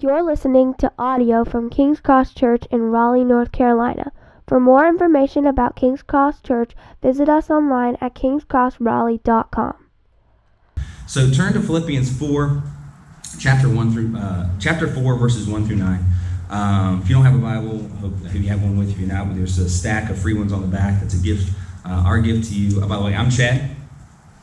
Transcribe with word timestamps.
You're 0.00 0.22
listening 0.22 0.74
to 0.74 0.92
audio 0.96 1.44
from 1.44 1.70
King's 1.70 1.98
Cross 1.98 2.32
Church 2.34 2.62
in 2.70 2.82
Raleigh, 2.82 3.24
North 3.24 3.50
Carolina. 3.50 4.12
For 4.46 4.60
more 4.60 4.86
information 4.86 5.44
about 5.44 5.74
King's 5.74 6.02
Cross 6.02 6.40
Church, 6.42 6.70
visit 7.02 7.28
us 7.28 7.50
online 7.50 7.96
at 8.00 8.14
kingscrossraleigh.com. 8.14 9.74
So 11.08 11.30
turn 11.32 11.52
to 11.54 11.60
Philippians 11.60 12.16
4, 12.16 12.62
chapter 13.40 13.68
1 13.68 13.92
through 13.92 14.16
uh, 14.16 14.50
chapter 14.60 14.86
4 14.86 15.16
verses 15.16 15.48
1 15.48 15.66
through 15.66 15.74
9. 15.74 16.04
Um, 16.48 17.00
if 17.02 17.08
you 17.08 17.16
don't 17.16 17.24
have 17.24 17.34
a 17.34 17.38
Bible, 17.38 17.78
hope 17.98 18.12
you 18.34 18.48
have 18.50 18.62
one 18.62 18.78
with 18.78 18.96
you 18.96 19.04
now. 19.04 19.24
There's 19.24 19.58
a 19.58 19.68
stack 19.68 20.10
of 20.10 20.22
free 20.22 20.34
ones 20.34 20.52
on 20.52 20.60
the 20.60 20.68
back. 20.68 21.00
That's 21.00 21.14
a 21.14 21.22
gift, 21.24 21.52
uh, 21.84 22.04
our 22.06 22.20
gift 22.20 22.50
to 22.50 22.54
you. 22.54 22.80
Uh, 22.80 22.86
by 22.86 22.98
the 22.98 23.02
way, 23.02 23.16
I'm 23.16 23.30
Chad. 23.30 23.74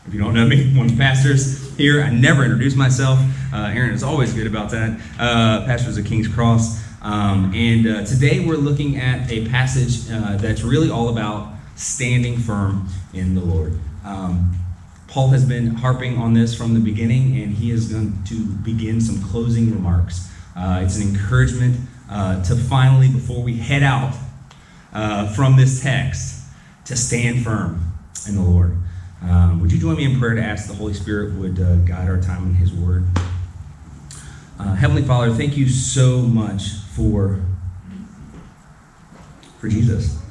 If 0.05 0.13
you 0.13 0.19
don't 0.19 0.33
know 0.33 0.45
me, 0.45 0.73
one 0.77 0.87
of 0.87 0.91
the 0.91 0.97
pastors 0.97 1.75
here. 1.77 2.01
I 2.01 2.09
never 2.09 2.43
introduce 2.43 2.75
myself. 2.75 3.19
Uh, 3.53 3.71
Aaron 3.73 3.91
is 3.91 4.03
always 4.03 4.33
good 4.33 4.47
about 4.47 4.71
that. 4.71 4.99
Uh, 5.19 5.65
pastors 5.65 5.97
of 5.97 6.05
King's 6.05 6.27
Cross. 6.27 6.83
Um, 7.01 7.53
and 7.53 7.87
uh, 7.87 8.05
today 8.05 8.45
we're 8.45 8.57
looking 8.57 8.97
at 8.97 9.31
a 9.31 9.47
passage 9.47 10.09
uh, 10.11 10.37
that's 10.37 10.63
really 10.63 10.89
all 10.89 11.09
about 11.09 11.53
standing 11.75 12.37
firm 12.37 12.87
in 13.13 13.35
the 13.35 13.41
Lord. 13.41 13.77
Um, 14.03 14.57
Paul 15.07 15.29
has 15.29 15.45
been 15.45 15.67
harping 15.67 16.17
on 16.17 16.33
this 16.33 16.55
from 16.55 16.73
the 16.73 16.79
beginning, 16.79 17.37
and 17.41 17.53
he 17.53 17.71
is 17.71 17.91
going 17.91 18.23
to 18.25 18.45
begin 18.45 18.99
some 18.99 19.21
closing 19.21 19.71
remarks. 19.71 20.31
Uh, 20.55 20.81
it's 20.83 20.97
an 20.97 21.09
encouragement 21.09 21.79
uh, 22.09 22.43
to 22.43 22.55
finally, 22.55 23.09
before 23.09 23.41
we 23.41 23.57
head 23.57 23.83
out 23.83 24.15
from 25.35 25.55
this 25.55 25.81
text, 25.81 26.43
to 26.85 26.95
stand 26.95 27.43
firm 27.43 27.93
in 28.27 28.35
the 28.35 28.41
Lord. 28.41 28.77
Um, 29.21 29.59
would 29.61 29.71
you 29.71 29.79
join 29.79 29.97
me 29.97 30.05
in 30.05 30.19
prayer 30.19 30.35
to 30.35 30.41
ask 30.41 30.67
the 30.67 30.75
Holy 30.75 30.93
Spirit 30.93 31.33
would 31.35 31.59
uh, 31.59 31.77
guide 31.77 32.09
our 32.09 32.21
time 32.21 32.43
in 32.43 32.53
His 32.53 32.71
Word? 32.71 33.05
Uh, 34.57 34.75
Heavenly 34.75 35.03
Father, 35.03 35.33
thank 35.33 35.57
you 35.57 35.67
so 35.67 36.21
much 36.21 36.73
for 36.93 37.41
for 39.59 39.67
Jesus. 39.67 40.21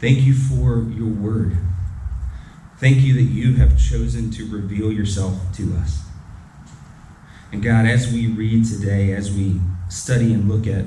Thank 0.00 0.20
you 0.20 0.34
for 0.34 0.82
your 0.90 1.08
Word. 1.08 1.56
Thank 2.78 3.00
you 3.00 3.14
that 3.14 3.22
you 3.22 3.56
have 3.56 3.78
chosen 3.78 4.30
to 4.32 4.46
reveal 4.46 4.90
yourself 4.90 5.34
to 5.56 5.76
us. 5.76 6.02
And 7.52 7.62
God, 7.62 7.84
as 7.84 8.10
we 8.10 8.28
read 8.28 8.64
today, 8.64 9.12
as 9.12 9.30
we 9.30 9.60
study 9.88 10.32
and 10.32 10.48
look 10.48 10.66
at 10.66 10.86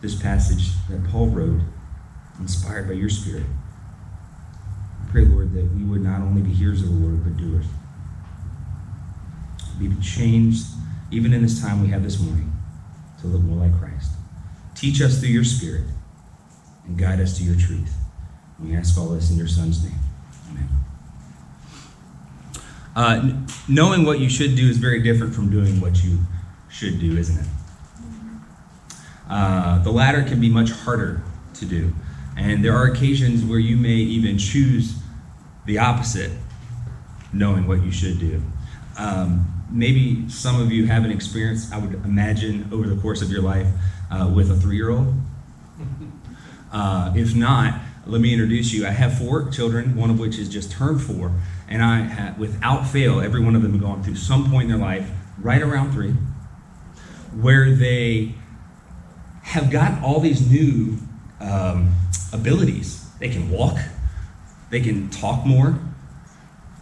this 0.00 0.14
passage 0.14 0.70
that 0.88 1.04
Paul 1.10 1.28
wrote, 1.28 1.60
inspired 2.38 2.86
by 2.86 2.94
your 2.94 3.10
Spirit 3.10 3.44
I 5.08 5.10
pray, 5.10 5.24
Lord, 5.24 5.52
that 5.54 5.64
we 5.74 5.84
would 5.84 6.02
not 6.02 6.20
only 6.20 6.42
be 6.42 6.52
hearers 6.52 6.82
of 6.82 6.88
the 6.88 7.06
word, 7.06 7.24
but 7.24 7.36
doers. 7.36 7.66
Be 9.78 9.94
changed, 10.02 10.66
even 11.10 11.32
in 11.32 11.42
this 11.42 11.60
time 11.60 11.80
we 11.80 11.88
have 11.88 12.02
this 12.02 12.20
morning, 12.20 12.52
to 13.20 13.26
look 13.26 13.42
more 13.42 13.66
like 13.66 13.78
Christ. 13.78 14.12
Teach 14.74 15.00
us 15.00 15.18
through 15.18 15.30
your 15.30 15.44
Spirit 15.44 15.84
and 16.86 16.96
guide 16.96 17.20
us 17.20 17.36
to 17.38 17.44
your 17.44 17.56
truth. 17.56 17.94
We 18.62 18.76
ask 18.76 18.98
all 18.98 19.08
this 19.08 19.30
in 19.30 19.36
your 19.36 19.48
Son's 19.48 19.82
name. 19.82 19.98
Amen. 20.50 20.68
Uh, 22.94 23.46
knowing 23.68 24.04
what 24.04 24.18
you 24.20 24.28
should 24.28 24.56
do 24.56 24.68
is 24.68 24.78
very 24.78 25.02
different 25.02 25.34
from 25.34 25.50
doing 25.50 25.80
what 25.80 26.02
you 26.02 26.18
should 26.68 27.00
do, 27.00 27.16
isn't 27.16 27.38
it? 27.38 27.46
Uh, 29.28 29.78
the 29.82 29.90
latter 29.90 30.22
can 30.22 30.40
be 30.40 30.48
much 30.48 30.70
harder 30.70 31.22
to 31.54 31.66
do. 31.66 31.92
And 32.36 32.64
there 32.64 32.72
are 32.72 32.86
occasions 32.86 33.44
where 33.44 33.58
you 33.58 33.76
may 33.76 33.96
even 33.96 34.38
choose 34.38 34.96
the 35.66 35.78
opposite, 35.78 36.30
knowing 37.32 37.66
what 37.66 37.82
you 37.82 37.90
should 37.90 38.18
do. 38.18 38.42
Um, 38.96 39.57
maybe 39.70 40.28
some 40.28 40.60
of 40.60 40.72
you 40.72 40.86
have 40.86 41.04
an 41.04 41.10
experience, 41.10 41.70
I 41.72 41.78
would 41.78 41.94
imagine, 42.04 42.68
over 42.72 42.86
the 42.88 43.00
course 43.00 43.22
of 43.22 43.30
your 43.30 43.42
life 43.42 43.66
uh, 44.10 44.30
with 44.34 44.50
a 44.50 44.56
three 44.56 44.76
year 44.76 44.90
old. 44.90 45.14
Uh, 46.70 47.10
if 47.16 47.34
not, 47.34 47.80
let 48.04 48.20
me 48.20 48.32
introduce 48.32 48.74
you. 48.74 48.86
I 48.86 48.90
have 48.90 49.16
four 49.16 49.50
children, 49.50 49.96
one 49.96 50.10
of 50.10 50.18
which 50.18 50.36
has 50.36 50.50
just 50.50 50.70
turned 50.70 51.00
four, 51.00 51.32
and 51.66 51.82
I 51.82 52.00
have, 52.00 52.38
without 52.38 52.86
fail, 52.86 53.20
every 53.20 53.42
one 53.42 53.56
of 53.56 53.62
them 53.62 53.72
have 53.72 53.80
gone 53.80 54.02
through 54.02 54.16
some 54.16 54.50
point 54.50 54.64
in 54.64 54.78
their 54.78 54.86
life, 54.86 55.10
right 55.38 55.62
around 55.62 55.92
three, 55.92 56.12
where 57.40 57.74
they 57.74 58.34
have 59.42 59.70
got 59.70 60.02
all 60.02 60.20
these 60.20 60.46
new 60.50 60.98
um, 61.40 61.94
abilities. 62.32 63.06
They 63.18 63.28
can 63.28 63.50
walk, 63.50 63.78
they 64.70 64.80
can 64.80 65.08
talk 65.10 65.46
more, 65.46 65.78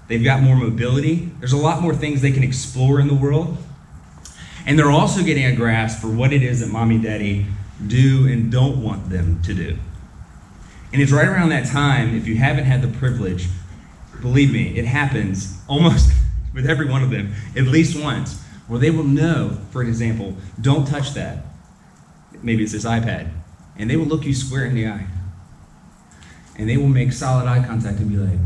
they've 0.09 0.22
got 0.22 0.43
more 0.43 0.56
mobility. 0.56 1.31
There's 1.39 1.53
a 1.53 1.56
lot 1.56 1.83
more 1.83 1.94
things 1.94 2.22
they 2.22 2.33
can 2.33 2.43
explore 2.43 3.00
in 3.00 3.09
the 3.09 3.15
world. 3.15 3.56
And 4.67 4.78
they're 4.78 4.91
also 4.91 5.22
getting 5.22 5.44
a 5.44 5.55
grasp 5.55 6.00
for 6.00 6.09
what 6.09 6.33
it 6.33 6.43
is 6.43 6.61
that 6.61 6.69
mommy 6.69 6.97
and 6.97 7.05
daddy 7.05 7.47
do 7.87 8.27
and 8.27 8.50
don't 8.50 8.83
want 8.83 9.11
them 9.11 9.41
to 9.43 9.55
do. 9.55 9.77
And 10.93 11.03
it's 11.03 11.12
right 11.12 11.28
around 11.28 11.50
that 11.50 11.66
time, 11.66 12.16
if 12.16 12.27
you 12.27 12.37
haven't 12.37 12.65
had 12.65 12.83
the 12.83 12.89
privilege, 12.89 13.49
believe 14.21 14.53
me, 14.53 14.77
it 14.78 14.84
happens 14.87 15.61
almost 15.69 16.12
with 16.55 16.69
every 16.69 16.87
one 16.87 17.03
of 17.03 17.11
them, 17.11 17.34
at 17.56 17.65
least 17.65 18.03
once, 18.03 18.43
where 18.66 18.78
they 18.78 18.91
will 18.91 19.05
know, 19.05 19.59
for 19.71 19.83
example, 19.83 20.37
don't 20.61 20.87
touch 20.87 21.12
that. 21.15 21.45
Maybe 22.43 22.65
it's 22.65 22.72
this 22.72 22.84
iPad. 22.84 23.31
And 23.77 23.91
they 23.91 23.97
will 23.97 24.06
look 24.06 24.25
you 24.25 24.34
square 24.34 24.65
in 24.65 24.75
the 24.75 24.89
eye 24.89 25.06
and 26.59 26.69
they 26.69 26.77
will 26.77 26.89
make 26.89 27.12
solid 27.12 27.47
eye 27.47 27.65
contact 27.65 27.99
and 27.99 28.09
be 28.09 28.16
like, 28.16 28.39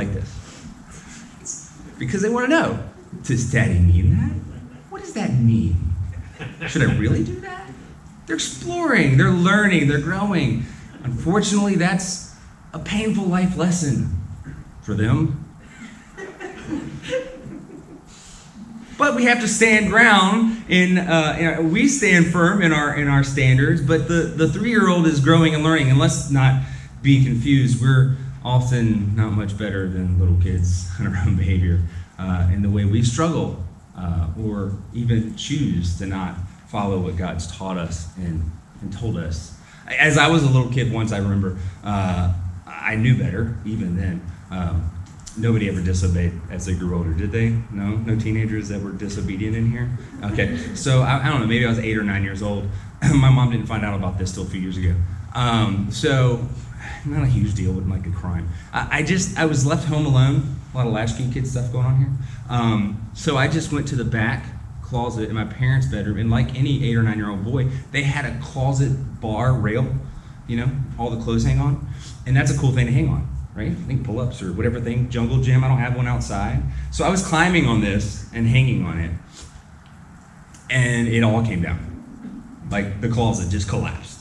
like 0.00 0.14
this. 0.14 1.72
Because 1.98 2.22
they 2.22 2.30
want 2.30 2.46
to 2.46 2.50
know 2.50 2.82
does 3.22 3.50
daddy 3.50 3.78
mean 3.78 4.16
that? 4.16 4.32
What 4.90 5.02
does 5.02 5.12
that 5.14 5.32
mean? 5.34 5.76
Should 6.68 6.82
I 6.82 6.96
really 6.96 7.22
do 7.22 7.40
that? 7.40 7.68
They're 8.26 8.36
exploring, 8.36 9.18
they're 9.18 9.30
learning, 9.30 9.88
they're 9.88 10.00
growing. 10.00 10.64
Unfortunately, 11.02 11.74
that's 11.74 12.34
a 12.72 12.78
painful 12.78 13.24
life 13.24 13.56
lesson 13.56 14.18
for 14.82 14.94
them. 14.94 15.46
But 18.96 19.16
we 19.16 19.24
have 19.24 19.40
to 19.40 19.48
stand 19.48 19.88
ground 19.88 20.64
in, 20.68 20.98
uh, 20.98 21.56
in, 21.58 21.72
we 21.72 21.88
stand 21.88 22.26
firm 22.26 22.60
in 22.60 22.70
our 22.70 22.94
in 22.94 23.08
our 23.08 23.24
standards. 23.24 23.80
But 23.80 24.08
the 24.08 24.22
the 24.36 24.46
three 24.46 24.68
year 24.68 24.88
old 24.88 25.06
is 25.06 25.20
growing 25.20 25.54
and 25.54 25.64
learning. 25.64 25.88
And 25.88 25.98
let's 25.98 26.30
not 26.30 26.62
be 27.00 27.24
confused. 27.24 27.80
We're 27.80 28.16
often 28.44 29.14
not 29.16 29.32
much 29.32 29.56
better 29.56 29.88
than 29.88 30.18
little 30.18 30.36
kids 30.40 30.88
in 30.98 31.06
our 31.06 31.16
own 31.26 31.36
behavior 31.36 31.80
uh, 32.18 32.48
in 32.52 32.62
the 32.62 32.70
way 32.70 32.84
we 32.84 33.02
struggle 33.02 33.64
uh, 33.96 34.28
or 34.38 34.72
even 34.92 35.34
choose 35.36 35.98
to 35.98 36.06
not 36.06 36.36
follow 36.68 36.98
what 36.98 37.16
God's 37.16 37.46
taught 37.56 37.76
us 37.76 38.16
and, 38.16 38.50
and 38.80 38.92
told 38.92 39.16
us. 39.16 39.56
As 39.86 40.16
I 40.16 40.28
was 40.28 40.44
a 40.44 40.48
little 40.48 40.70
kid 40.70 40.92
once, 40.92 41.12
I 41.12 41.18
remember 41.18 41.58
uh, 41.82 42.32
I 42.66 42.94
knew 42.96 43.16
better 43.18 43.58
even 43.64 43.96
then. 43.96 44.22
Um, 44.50 44.90
Nobody 45.36 45.68
ever 45.68 45.80
disobeyed 45.80 46.32
as 46.50 46.66
they 46.66 46.74
grew 46.74 46.96
older, 46.96 47.12
did 47.12 47.30
they? 47.30 47.50
No? 47.70 47.96
No 47.96 48.18
teenagers 48.18 48.68
that 48.68 48.82
were 48.82 48.90
disobedient 48.90 49.56
in 49.56 49.70
here? 49.70 49.88
Okay, 50.24 50.58
so 50.74 51.02
I, 51.02 51.24
I 51.24 51.28
don't 51.28 51.40
know, 51.40 51.46
maybe 51.46 51.64
I 51.64 51.68
was 51.68 51.78
eight 51.78 51.96
or 51.96 52.02
nine 52.02 52.24
years 52.24 52.42
old. 52.42 52.68
My 53.14 53.30
mom 53.30 53.50
didn't 53.50 53.66
find 53.66 53.84
out 53.84 53.94
about 53.94 54.18
this 54.18 54.32
till 54.32 54.42
a 54.42 54.46
few 54.46 54.60
years 54.60 54.76
ago. 54.76 54.94
Um, 55.34 55.90
so, 55.92 56.46
not 57.04 57.22
a 57.22 57.26
huge 57.26 57.54
deal, 57.54 57.72
but 57.72 57.88
like 57.88 58.06
a 58.06 58.10
crime. 58.10 58.48
I, 58.72 58.98
I, 58.98 59.02
just, 59.02 59.38
I 59.38 59.46
was 59.46 59.66
left 59.66 59.86
home 59.86 60.06
alone. 60.06 60.56
A 60.72 60.76
lot 60.76 60.86
of 60.86 60.92
latchkey 60.92 61.32
kid 61.32 61.46
stuff 61.46 61.72
going 61.72 61.86
on 61.86 61.96
here. 61.98 62.10
Um, 62.48 63.10
so 63.14 63.36
I 63.36 63.48
just 63.48 63.72
went 63.72 63.88
to 63.88 63.96
the 63.96 64.04
back 64.04 64.44
closet 64.82 65.28
in 65.28 65.34
my 65.34 65.44
parents' 65.44 65.86
bedroom, 65.86 66.18
and 66.18 66.30
like 66.30 66.56
any 66.56 66.88
eight 66.88 66.96
or 66.96 67.02
nine 67.02 67.18
year 67.18 67.30
old 67.30 67.44
boy, 67.44 67.68
they 67.92 68.02
had 68.02 68.24
a 68.24 68.38
closet 68.40 69.20
bar 69.20 69.52
rail, 69.52 69.86
you 70.46 70.56
know, 70.56 70.70
all 70.98 71.10
the 71.10 71.22
clothes 71.22 71.44
hang 71.44 71.60
on. 71.60 71.88
And 72.26 72.36
that's 72.36 72.54
a 72.54 72.58
cool 72.58 72.72
thing 72.72 72.86
to 72.86 72.92
hang 72.92 73.08
on 73.08 73.28
right? 73.54 73.72
I 73.72 73.74
think 73.74 74.04
pull 74.04 74.20
ups 74.20 74.42
or 74.42 74.52
whatever 74.52 74.80
thing, 74.80 75.10
jungle 75.10 75.40
gym. 75.40 75.64
I 75.64 75.68
don't 75.68 75.78
have 75.78 75.96
one 75.96 76.06
outside. 76.06 76.62
So 76.90 77.04
I 77.04 77.10
was 77.10 77.26
climbing 77.26 77.66
on 77.66 77.80
this 77.80 78.28
and 78.32 78.46
hanging 78.46 78.84
on 78.84 78.98
it, 78.98 79.10
and 80.70 81.08
it 81.08 81.22
all 81.22 81.44
came 81.44 81.62
down. 81.62 81.86
Like 82.70 83.00
the 83.00 83.08
closet 83.08 83.50
just 83.50 83.68
collapsed 83.68 84.20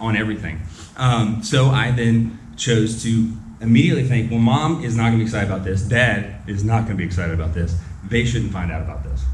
on 0.00 0.16
everything. 0.16 0.60
Um, 0.96 1.42
so 1.42 1.68
I 1.68 1.90
then 1.90 2.38
chose 2.56 3.02
to 3.02 3.32
immediately 3.60 4.04
think, 4.04 4.30
well, 4.30 4.40
mom 4.40 4.84
is 4.84 4.96
not 4.96 5.04
going 5.04 5.14
to 5.14 5.18
be 5.18 5.24
excited 5.24 5.50
about 5.50 5.64
this. 5.64 5.82
Dad 5.82 6.48
is 6.48 6.64
not 6.64 6.84
going 6.84 6.92
to 6.92 6.96
be 6.96 7.04
excited 7.04 7.34
about 7.34 7.54
this. 7.54 7.78
They 8.08 8.24
shouldn't 8.24 8.52
find 8.52 8.70
out 8.70 8.82
about 8.82 9.02
this. 9.02 9.24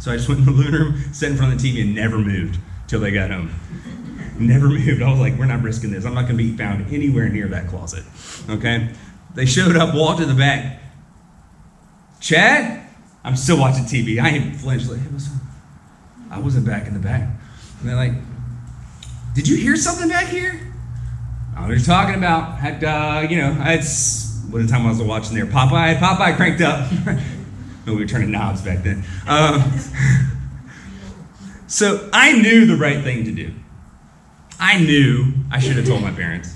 So 0.00 0.12
I 0.12 0.16
just 0.16 0.28
went 0.28 0.40
in 0.40 0.46
the 0.46 0.52
living 0.52 0.72
room, 0.72 1.12
sat 1.12 1.30
in 1.30 1.36
front 1.36 1.52
of 1.52 1.60
the 1.60 1.72
TV, 1.72 1.82
and 1.82 1.94
never 1.94 2.18
moved 2.18 2.58
till 2.86 3.00
they 3.00 3.10
got 3.10 3.30
home 3.30 3.50
never 4.38 4.68
moved. 4.68 5.02
I 5.02 5.10
was 5.10 5.20
like, 5.20 5.38
we're 5.38 5.46
not 5.46 5.62
risking 5.62 5.90
this. 5.90 6.04
I'm 6.04 6.14
not 6.14 6.22
going 6.22 6.38
to 6.38 6.44
be 6.44 6.56
found 6.56 6.92
anywhere 6.92 7.28
near 7.28 7.48
that 7.48 7.68
closet. 7.68 8.04
Okay? 8.48 8.90
They 9.34 9.46
showed 9.46 9.76
up, 9.76 9.94
walked 9.94 10.20
to 10.20 10.26
the 10.26 10.34
back. 10.34 10.80
Chad, 12.20 12.86
I'm 13.24 13.36
still 13.36 13.58
watching 13.58 13.84
TV. 13.84 14.20
I 14.20 14.30
ain't 14.30 14.56
flinched. 14.56 14.88
Like, 14.88 15.00
hey, 15.00 15.08
what's 15.08 15.28
up? 15.28 15.40
I 16.30 16.40
wasn't 16.40 16.66
back 16.66 16.86
in 16.86 16.94
the 16.94 17.00
back. 17.00 17.22
And 17.80 17.88
they're 17.88 17.96
like, 17.96 18.12
did 19.38 19.46
you 19.46 19.56
hear 19.56 19.76
something 19.76 20.08
back 20.08 20.26
here? 20.26 20.60
I 21.56 21.68
was 21.68 21.86
talking 21.86 22.16
about. 22.16 22.58
Had, 22.58 22.82
uh, 22.82 23.24
you 23.30 23.36
know, 23.36 23.56
it's 23.66 24.44
what 24.50 24.62
the 24.62 24.66
time 24.66 24.84
I 24.84 24.88
was 24.88 25.00
watching 25.00 25.36
there. 25.36 25.46
Popeye, 25.46 25.96
Popeye 25.96 26.34
cranked 26.34 26.60
up. 26.60 26.90
We 27.86 27.96
were 27.96 28.04
turning 28.04 28.32
knobs 28.32 28.60
back 28.60 28.82
then. 28.82 29.02
Um, 29.26 29.62
so 31.68 32.10
I 32.12 32.32
knew 32.32 32.66
the 32.66 32.76
right 32.76 33.02
thing 33.02 33.24
to 33.24 33.32
do. 33.32 33.54
I 34.60 34.78
knew 34.78 35.32
I 35.50 35.58
should 35.58 35.76
have 35.76 35.86
told 35.86 36.02
my 36.02 36.10
parents. 36.10 36.54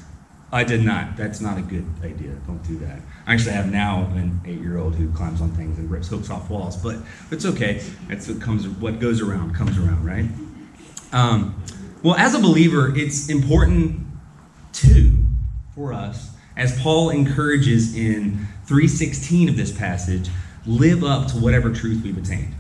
I 0.53 0.65
did 0.65 0.85
not. 0.85 1.17
That's 1.17 1.41
not 1.41 1.57
a 1.57 1.63
good 1.63 1.87
idea. 2.05 2.33
Don't 2.47 2.63
do 2.65 2.77
that. 2.81 3.01
I 3.27 3.33
actually 3.33 3.53
have 3.53 3.73
now 3.73 4.03
an 4.15 4.43
eight-year-old 4.45 4.97
who 4.97 5.11
climbs 5.13 5.41
on 5.41 5.53
things 5.53 5.79
and 5.79 5.91
rips 5.91 6.09
hooks 6.09 6.29
off 6.29 6.51
walls, 6.51 6.77
but 6.77 6.97
it's 7.31 7.47
okay. 7.47 7.83
That's 8.09 8.29
what 8.29 8.43
comes. 8.43 8.69
What 8.69 9.01
goes 9.01 9.23
around 9.23 9.55
comes 9.55 9.79
around, 9.79 10.05
right? 10.05 10.27
Um, 11.13 11.63
well, 12.03 12.15
as 12.17 12.35
a 12.35 12.39
believer, 12.39 12.93
it's 12.97 13.29
important 13.29 14.01
too 14.73 15.19
for 15.75 15.93
us, 15.93 16.31
as 16.57 16.79
Paul 16.81 17.11
encourages 17.11 17.95
in 17.95 18.47
3:16 18.67 19.49
of 19.49 19.57
this 19.57 19.71
passage, 19.71 20.29
live 20.67 21.03
up 21.03 21.29
to 21.29 21.37
whatever 21.37 21.71
truth 21.71 22.03
we've 22.03 22.17
attained. 22.17 22.55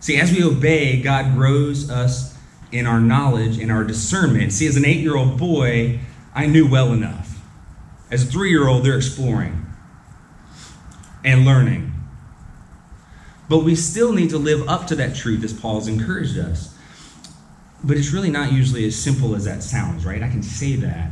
See, 0.00 0.16
as 0.16 0.30
we 0.32 0.42
obey, 0.42 1.00
God 1.00 1.34
grows 1.34 1.90
us 1.90 2.34
in 2.70 2.86
our 2.86 3.00
knowledge, 3.00 3.58
in 3.58 3.70
our 3.70 3.84
discernment. 3.84 4.52
See, 4.52 4.66
as 4.66 4.76
an 4.76 4.84
eight-year-old 4.84 5.38
boy, 5.38 6.00
I 6.34 6.46
knew 6.46 6.66
well 6.66 6.92
enough. 6.92 7.40
As 8.10 8.24
a 8.24 8.26
three-year-old, 8.26 8.84
they're 8.84 8.96
exploring 8.96 9.64
and 11.24 11.46
learning. 11.46 11.92
But 13.48 13.64
we 13.64 13.74
still 13.74 14.12
need 14.12 14.30
to 14.30 14.38
live 14.38 14.68
up 14.68 14.86
to 14.88 14.96
that 14.96 15.14
truth 15.14 15.42
as 15.42 15.52
Paul's 15.52 15.88
encouraged 15.88 16.36
us. 16.36 16.73
But 17.84 17.98
it's 17.98 18.12
really 18.12 18.30
not 18.30 18.50
usually 18.50 18.86
as 18.86 18.96
simple 18.96 19.34
as 19.34 19.44
that 19.44 19.62
sounds, 19.62 20.06
right? 20.06 20.22
I 20.22 20.30
can 20.30 20.42
say 20.42 20.74
that, 20.76 21.10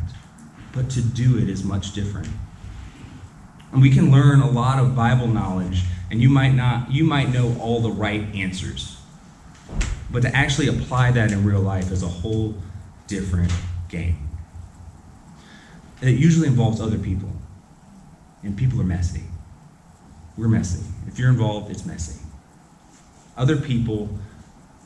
but 0.73 0.89
to 0.91 1.03
do 1.03 1.37
it 1.37 1.51
is 1.51 1.63
much 1.63 1.93
different. 1.93 2.29
And 3.73 3.83
we 3.83 3.91
can 3.91 4.11
learn 4.11 4.41
a 4.41 4.51
lot 4.51 4.79
of 4.79 4.97
Bible 4.97 5.27
knowledge, 5.27 5.85
and 6.11 6.23
you 6.23 6.31
might 6.31 6.55
not, 6.55 6.91
you 6.91 7.05
might 7.05 7.29
know 7.29 7.55
all 7.61 7.81
the 7.81 7.91
right 7.91 8.23
answers. 8.35 8.97
But 10.11 10.23
to 10.23 10.35
actually 10.35 10.69
apply 10.69 11.11
that 11.13 11.31
in 11.31 11.45
real 11.45 11.61
life 11.61 11.93
is 11.93 12.03
a 12.03 12.09
whole 12.09 12.55
different 13.07 13.53
game. 13.89 14.29
It 16.01 16.19
usually 16.19 16.49
involves 16.49 16.81
other 16.81 16.99
people. 16.99 17.31
And 18.43 18.57
people 18.57 18.81
are 18.81 18.85
messy. 18.85 19.23
We're 20.37 20.49
messy. 20.49 20.85
If 21.07 21.19
you're 21.19 21.29
involved, 21.29 21.71
it's 21.71 21.85
messy. 21.85 22.21
Other 23.37 23.57
people 23.57 24.09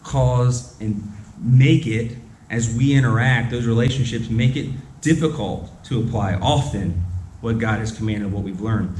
cause 0.02 0.78
and 0.80 1.12
make 1.38 1.86
it, 1.86 2.16
as 2.50 2.74
we 2.74 2.94
interact, 2.94 3.50
those 3.50 3.66
relationships 3.66 4.28
make 4.28 4.56
it 4.56 4.70
difficult 5.00 5.70
to 5.84 6.00
apply 6.00 6.34
often 6.34 7.02
what 7.40 7.58
God 7.58 7.78
has 7.78 7.92
commanded, 7.92 8.32
what 8.32 8.42
we've 8.42 8.60
learned. 8.60 8.96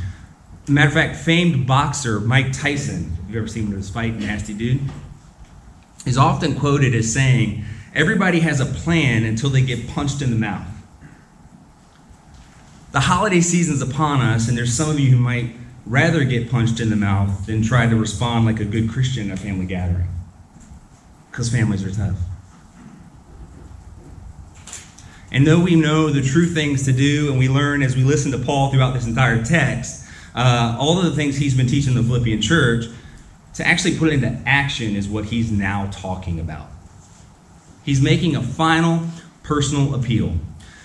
Matter 0.69 0.89
of 0.89 0.95
fact, 0.95 1.17
famed 1.17 1.67
boxer 1.67 2.21
Mike 2.21 2.53
Tyson, 2.53 3.17
if 3.23 3.29
you've 3.29 3.37
ever 3.37 3.49
seen 3.49 3.67
him 3.67 3.73
in 3.73 3.79
his 3.79 3.91
fight, 3.91 4.15
nasty 4.17 4.53
dude, 4.53 4.81
is 6.05 6.17
often 6.17 6.59
quoted 6.59 6.95
as 6.95 7.13
saying, 7.13 7.65
Everybody 7.95 8.41
has 8.41 8.61
a 8.61 8.67
plan 8.67 9.25
until 9.25 9.49
they 9.49 9.63
get 9.63 9.89
punched 9.89 10.21
in 10.21 10.31
the 10.31 10.37
mouth. 10.37 10.67
The 12.93 13.01
holiday 13.01 13.41
season's 13.41 13.81
upon 13.81 14.21
us, 14.21 14.49
and 14.49 14.57
there's 14.57 14.75
some 14.75 14.91
of 14.91 15.01
you 15.01 15.11
who 15.11 15.17
might 15.17 15.57
rather 15.87 16.25
get 16.25 16.51
punched 16.51 16.81
in 16.81 16.91
the 16.91 16.97
mouth 16.97 17.47
than 17.47 17.63
try 17.63 17.87
to 17.87 17.97
respond 17.97 18.45
like 18.45 18.61
a 18.61 18.65
good 18.65 18.91
Christian 18.91 19.31
at 19.31 19.39
a 19.39 19.41
family 19.41 19.67
gathering. 19.67 20.09
Because 21.37 21.51
families 21.51 21.85
are 21.85 21.91
tough. 21.91 22.17
And 25.31 25.47
though 25.47 25.61
we 25.61 25.75
know 25.75 26.09
the 26.09 26.23
true 26.23 26.47
things 26.47 26.87
to 26.87 26.95
do, 26.95 27.29
and 27.29 27.39
we 27.39 27.47
learn 27.47 27.83
as 27.83 27.95
we 27.95 28.05
listen 28.05 28.33
to 28.33 28.39
Paul 28.39 28.73
throughout 28.73 28.95
this 28.95 29.07
entire 29.07 29.45
text, 29.45 30.09
uh, 30.35 30.79
all 30.81 30.99
of 30.99 31.05
the 31.05 31.11
things 31.11 31.37
he's 31.37 31.55
been 31.55 31.67
teaching 31.67 31.93
the 31.93 32.03
Philippian 32.03 32.41
church, 32.41 32.87
to 33.53 33.67
actually 33.67 33.99
put 33.99 34.09
it 34.09 34.15
into 34.15 34.29
action 34.47 34.97
is 34.97 35.11
what 35.11 35.27
he's 35.27 35.53
now 35.53 35.91
talking 35.93 36.41
about. 36.41 36.69
He's 37.85 38.01
making 38.01 38.35
a 38.35 38.43
final 38.43 39.07
personal 39.43 39.95
appeal. 39.95 40.37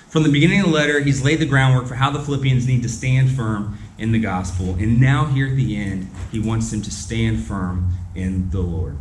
From 0.09 0.23
the 0.23 0.29
beginning 0.29 0.59
of 0.59 0.65
the 0.65 0.73
letter, 0.73 0.99
he's 0.99 1.23
laid 1.23 1.39
the 1.39 1.45
groundwork 1.45 1.87
for 1.87 1.95
how 1.95 2.11
the 2.11 2.19
Philippians 2.19 2.67
need 2.67 2.83
to 2.83 2.89
stand 2.89 3.31
firm 3.31 3.77
in 3.97 4.11
the 4.11 4.19
gospel. 4.19 4.75
And 4.75 4.99
now, 4.99 5.27
here 5.27 5.47
at 5.47 5.55
the 5.55 5.77
end, 5.77 6.09
he 6.29 6.41
wants 6.41 6.71
them 6.71 6.81
to 6.81 6.91
stand 6.91 7.41
firm 7.41 7.93
in 8.15 8.49
the 8.49 8.59
Lord. 8.59 8.97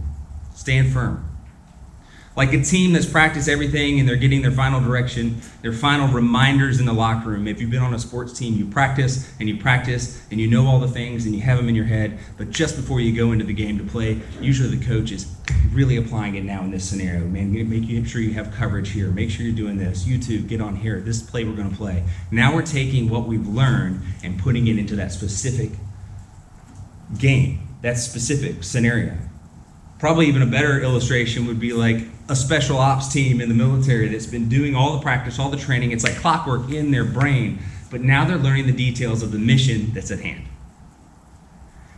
Stand 0.55 0.93
firm 0.93 1.30
like 2.37 2.53
a 2.53 2.62
team 2.62 2.93
that's 2.93 3.06
practiced 3.06 3.49
everything 3.49 3.99
and 3.99 4.09
they're 4.09 4.17
getting 4.17 4.41
their 4.41 4.53
final 4.53 4.81
direction, 4.81 5.41
their 5.62 5.73
final 5.73 6.06
reminders 6.09 6.79
in 6.79 6.87
the 6.87 6.93
locker 6.93 7.31
room. 7.31 7.49
If 7.49 7.61
you've 7.61 7.71
been 7.71 7.82
on 7.82 7.93
a 7.93 7.99
sports 7.99 8.38
team, 8.38 8.55
you 8.55 8.67
practice 8.67 9.32
and 9.41 9.49
you 9.49 9.56
practice 9.56 10.23
and 10.31 10.41
you 10.41 10.47
know 10.47 10.67
all 10.67 10.79
the 10.79 10.88
things 10.88 11.27
and 11.27 11.35
you 11.35 11.41
have 11.43 11.59
them 11.59 11.69
in 11.69 11.75
your 11.75 11.87
head, 11.87 12.19
but 12.38 12.50
just 12.50 12.77
before 12.77 13.00
you 13.00 13.15
go 13.15 13.32
into 13.32 13.44
the 13.44 13.53
game 13.53 13.79
to 13.79 13.85
play, 13.85 14.21
usually 14.41 14.75
the 14.75 14.85
coach 14.85 15.11
is 15.11 15.35
really 15.73 15.97
applying 15.97 16.37
it 16.37 16.44
now 16.44 16.62
in 16.62 16.71
this 16.71 16.88
scenario. 16.88 17.27
Man, 17.27 17.53
make 17.53 18.06
sure 18.06 18.21
you 18.21 18.32
have 18.35 18.53
coverage 18.53 18.91
here. 18.91 19.11
Make 19.11 19.31
sure 19.31 19.44
you're 19.44 19.55
doing 19.55 19.77
this. 19.77 20.06
You 20.06 20.19
two, 20.19 20.41
get 20.41 20.61
on 20.61 20.77
here. 20.77 21.00
This 21.00 21.21
play 21.23 21.44
we're 21.44 21.56
going 21.56 21.71
to 21.71 21.77
play. 21.77 22.05
Now 22.31 22.55
we're 22.55 22.62
taking 22.62 23.09
what 23.11 23.27
we've 23.27 23.47
learned 23.47 24.03
and 24.23 24.38
putting 24.38 24.69
it 24.69 24.79
into 24.79 24.94
that 24.97 25.11
specific 25.11 25.73
game, 27.19 27.69
that 27.82 27.99
specific 27.99 28.62
scenario. 28.62 29.17
Probably 29.99 30.27
even 30.29 30.43
a 30.43 30.47
better 30.47 30.81
illustration 30.81 31.47
would 31.47 31.61
be 31.61 31.73
like 31.73 32.06
a 32.31 32.37
special 32.37 32.79
ops 32.79 33.12
team 33.12 33.41
in 33.41 33.49
the 33.49 33.55
military 33.56 34.06
that's 34.06 34.27
been 34.27 34.49
doing 34.49 34.77
all 34.77 34.97
the 34.97 35.03
practice, 35.03 35.41
all 35.41 35.50
the 35.50 35.56
training. 35.56 35.91
It's 35.91 36.05
like 36.05 36.15
clockwork 36.15 36.71
in 36.71 36.93
their 36.93 37.05
brain, 37.05 37.59
but 37.91 38.03
now 38.03 38.25
they're 38.25 38.38
learning 38.38 38.67
the 38.67 38.73
details 38.73 39.25
of 39.25 39.32
the 39.32 39.38
mission 39.38 39.91
that's 39.93 40.12
at 40.12 40.21
hand. 40.21 40.44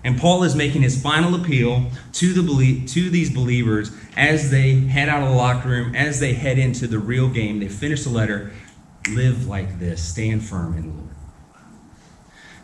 And 0.02 0.18
Paul 0.18 0.42
is 0.42 0.56
making 0.56 0.82
his 0.82 1.00
final 1.00 1.34
appeal 1.34 1.90
to, 2.14 2.32
the, 2.32 2.86
to 2.86 3.10
these 3.10 3.28
believers 3.28 3.94
as 4.16 4.50
they 4.50 4.76
head 4.76 5.10
out 5.10 5.22
of 5.22 5.28
the 5.28 5.34
locker 5.34 5.68
room, 5.68 5.94
as 5.94 6.18
they 6.18 6.32
head 6.32 6.58
into 6.58 6.86
the 6.86 6.98
real 6.98 7.28
game. 7.28 7.60
They 7.60 7.68
finish 7.68 8.04
the 8.04 8.10
letter 8.10 8.52
live 9.10 9.46
like 9.46 9.78
this, 9.78 10.02
stand 10.02 10.42
firm 10.42 10.78
in 10.78 10.88
the 10.88 10.96
Lord. 10.96 11.14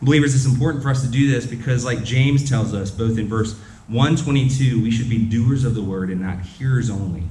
Believers, 0.00 0.34
it's 0.34 0.46
important 0.46 0.82
for 0.82 0.88
us 0.88 1.02
to 1.02 1.08
do 1.08 1.30
this 1.30 1.46
because, 1.46 1.84
like 1.84 2.02
James 2.02 2.48
tells 2.48 2.72
us, 2.72 2.90
both 2.90 3.18
in 3.18 3.28
verse 3.28 3.58
122, 3.88 4.82
we 4.82 4.90
should 4.90 5.10
be 5.10 5.18
doers 5.18 5.64
of 5.64 5.74
the 5.74 5.82
word 5.82 6.08
and 6.08 6.22
not 6.22 6.40
hearers 6.40 6.88
only 6.88 7.24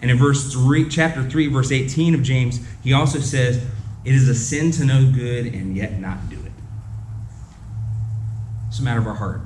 and 0.00 0.10
in 0.10 0.16
verse 0.16 0.52
3, 0.52 0.88
chapter 0.88 1.28
3, 1.28 1.48
verse 1.48 1.70
18 1.70 2.14
of 2.14 2.22
James, 2.22 2.60
he 2.82 2.92
also 2.92 3.18
says, 3.20 3.64
It 4.04 4.14
is 4.14 4.28
a 4.28 4.34
sin 4.34 4.70
to 4.72 4.84
know 4.84 5.10
good 5.12 5.46
and 5.46 5.76
yet 5.76 5.98
not 5.98 6.28
do 6.30 6.36
it. 6.36 6.52
It's 8.68 8.78
a 8.78 8.82
matter 8.82 9.00
of 9.00 9.06
our 9.06 9.14
heart. 9.14 9.42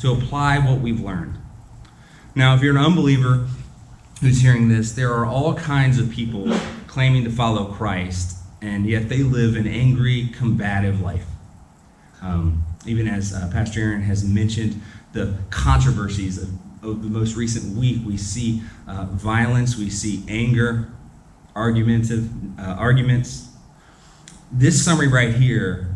To 0.00 0.12
apply 0.12 0.58
what 0.58 0.80
we've 0.80 1.00
learned. 1.00 1.38
Now, 2.34 2.54
if 2.54 2.62
you're 2.62 2.76
an 2.76 2.84
unbeliever 2.84 3.48
who's 4.20 4.40
hearing 4.42 4.68
this, 4.68 4.92
there 4.92 5.12
are 5.12 5.24
all 5.24 5.54
kinds 5.54 5.98
of 5.98 6.10
people 6.10 6.52
claiming 6.86 7.24
to 7.24 7.30
follow 7.30 7.72
Christ, 7.72 8.36
and 8.60 8.86
yet 8.86 9.08
they 9.08 9.22
live 9.22 9.56
an 9.56 9.66
angry, 9.66 10.28
combative 10.28 11.00
life. 11.00 11.26
Um, 12.20 12.64
even 12.86 13.08
as 13.08 13.32
uh, 13.32 13.48
Pastor 13.52 13.80
Aaron 13.80 14.02
has 14.02 14.24
mentioned, 14.24 14.80
the 15.12 15.38
controversies 15.50 16.40
of 16.40 16.50
of 16.82 17.02
the 17.02 17.08
most 17.08 17.36
recent 17.36 17.76
week, 17.76 18.02
we 18.06 18.16
see 18.16 18.62
uh, 18.86 19.06
violence, 19.06 19.76
we 19.76 19.90
see 19.90 20.24
anger, 20.28 20.90
argumentative 21.54 22.30
uh, 22.58 22.62
arguments. 22.62 23.48
This 24.52 24.82
summary 24.82 25.08
right 25.08 25.34
here, 25.34 25.94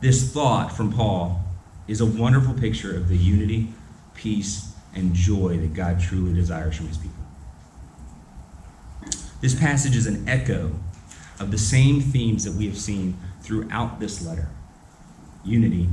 this 0.00 0.32
thought 0.32 0.72
from 0.72 0.92
Paul, 0.92 1.42
is 1.86 2.00
a 2.00 2.06
wonderful 2.06 2.54
picture 2.54 2.96
of 2.96 3.08
the 3.08 3.16
unity, 3.16 3.68
peace, 4.14 4.74
and 4.94 5.14
joy 5.14 5.58
that 5.58 5.74
God 5.74 6.00
truly 6.00 6.32
desires 6.32 6.76
from 6.76 6.88
his 6.88 6.96
people. 6.96 7.12
This 9.40 9.54
passage 9.54 9.96
is 9.96 10.06
an 10.06 10.26
echo 10.28 10.72
of 11.38 11.50
the 11.50 11.58
same 11.58 12.00
themes 12.00 12.44
that 12.44 12.54
we 12.54 12.66
have 12.66 12.78
seen 12.78 13.18
throughout 13.42 14.00
this 14.00 14.24
letter 14.24 14.48
unity, 15.44 15.90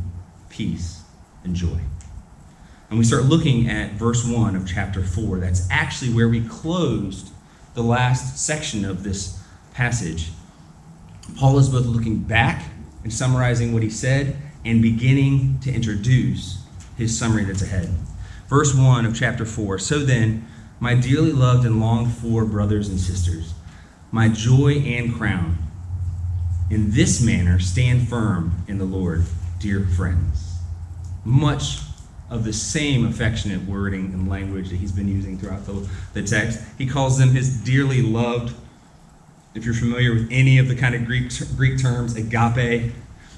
peace, 0.50 1.03
and 1.44 1.53
joy 1.53 1.82
and 2.91 3.00
we 3.00 3.05
start 3.05 3.24
looking 3.24 3.69
at 3.69 3.93
verse 3.93 4.27
1 4.27 4.53
of 4.53 4.67
chapter 4.67 5.01
4, 5.01 5.39
that's 5.39 5.65
actually 5.71 6.13
where 6.13 6.27
we 6.27 6.45
closed 6.45 7.29
the 7.74 7.81
last 7.81 8.38
section 8.45 8.83
of 8.83 9.03
this 9.03 9.41
passage. 9.74 10.31
Paul 11.38 11.57
is 11.57 11.69
both 11.69 11.86
looking 11.86 12.17
back 12.17 12.65
and 13.03 13.13
summarizing 13.13 13.71
what 13.71 13.81
he 13.81 13.89
said 13.89 14.36
and 14.65 14.81
beginning 14.81 15.57
to 15.62 15.71
introduce 15.71 16.62
his 16.98 17.17
summary 17.17 17.45
that's 17.45 17.62
ahead. 17.62 17.89
Verse 18.50 18.75
1 18.75 19.05
of 19.05 19.15
chapter 19.15 19.45
4 19.45 19.79
So 19.79 20.00
then, 20.00 20.45
my 20.81 20.93
dearly 20.93 21.31
loved 21.31 21.65
and 21.65 21.79
longed 21.79 22.12
for 22.12 22.43
brothers 22.43 22.89
and 22.89 23.00
sisters, 23.00 23.53
my 24.12 24.27
joy 24.27 24.74
and 24.79 25.15
crown, 25.15 25.57
in 26.69 26.91
this 26.91 27.21
manner 27.21 27.57
stand 27.57 28.10
firm 28.10 28.65
in 28.67 28.79
the 28.79 28.86
Lord, 28.86 29.24
dear 29.60 29.86
friends. 29.86 30.57
Much 31.24 31.79
of 32.31 32.45
the 32.45 32.53
same 32.53 33.05
affectionate 33.05 33.61
wording 33.67 34.05
and 34.13 34.29
language 34.29 34.69
that 34.69 34.77
he's 34.77 34.93
been 34.93 35.09
using 35.09 35.38
throughout 35.38 35.65
the, 35.65 35.88
the 36.13 36.23
text. 36.23 36.63
He 36.77 36.88
calls 36.88 37.19
them 37.19 37.29
his 37.31 37.61
dearly 37.61 38.01
loved. 38.01 38.55
If 39.53 39.65
you're 39.65 39.73
familiar 39.73 40.13
with 40.13 40.29
any 40.31 40.57
of 40.57 40.69
the 40.69 40.75
kind 40.75 40.95
of 40.95 41.05
Greek, 41.05 41.29
Greek 41.57 41.79
terms, 41.79 42.15
agape, 42.15 42.93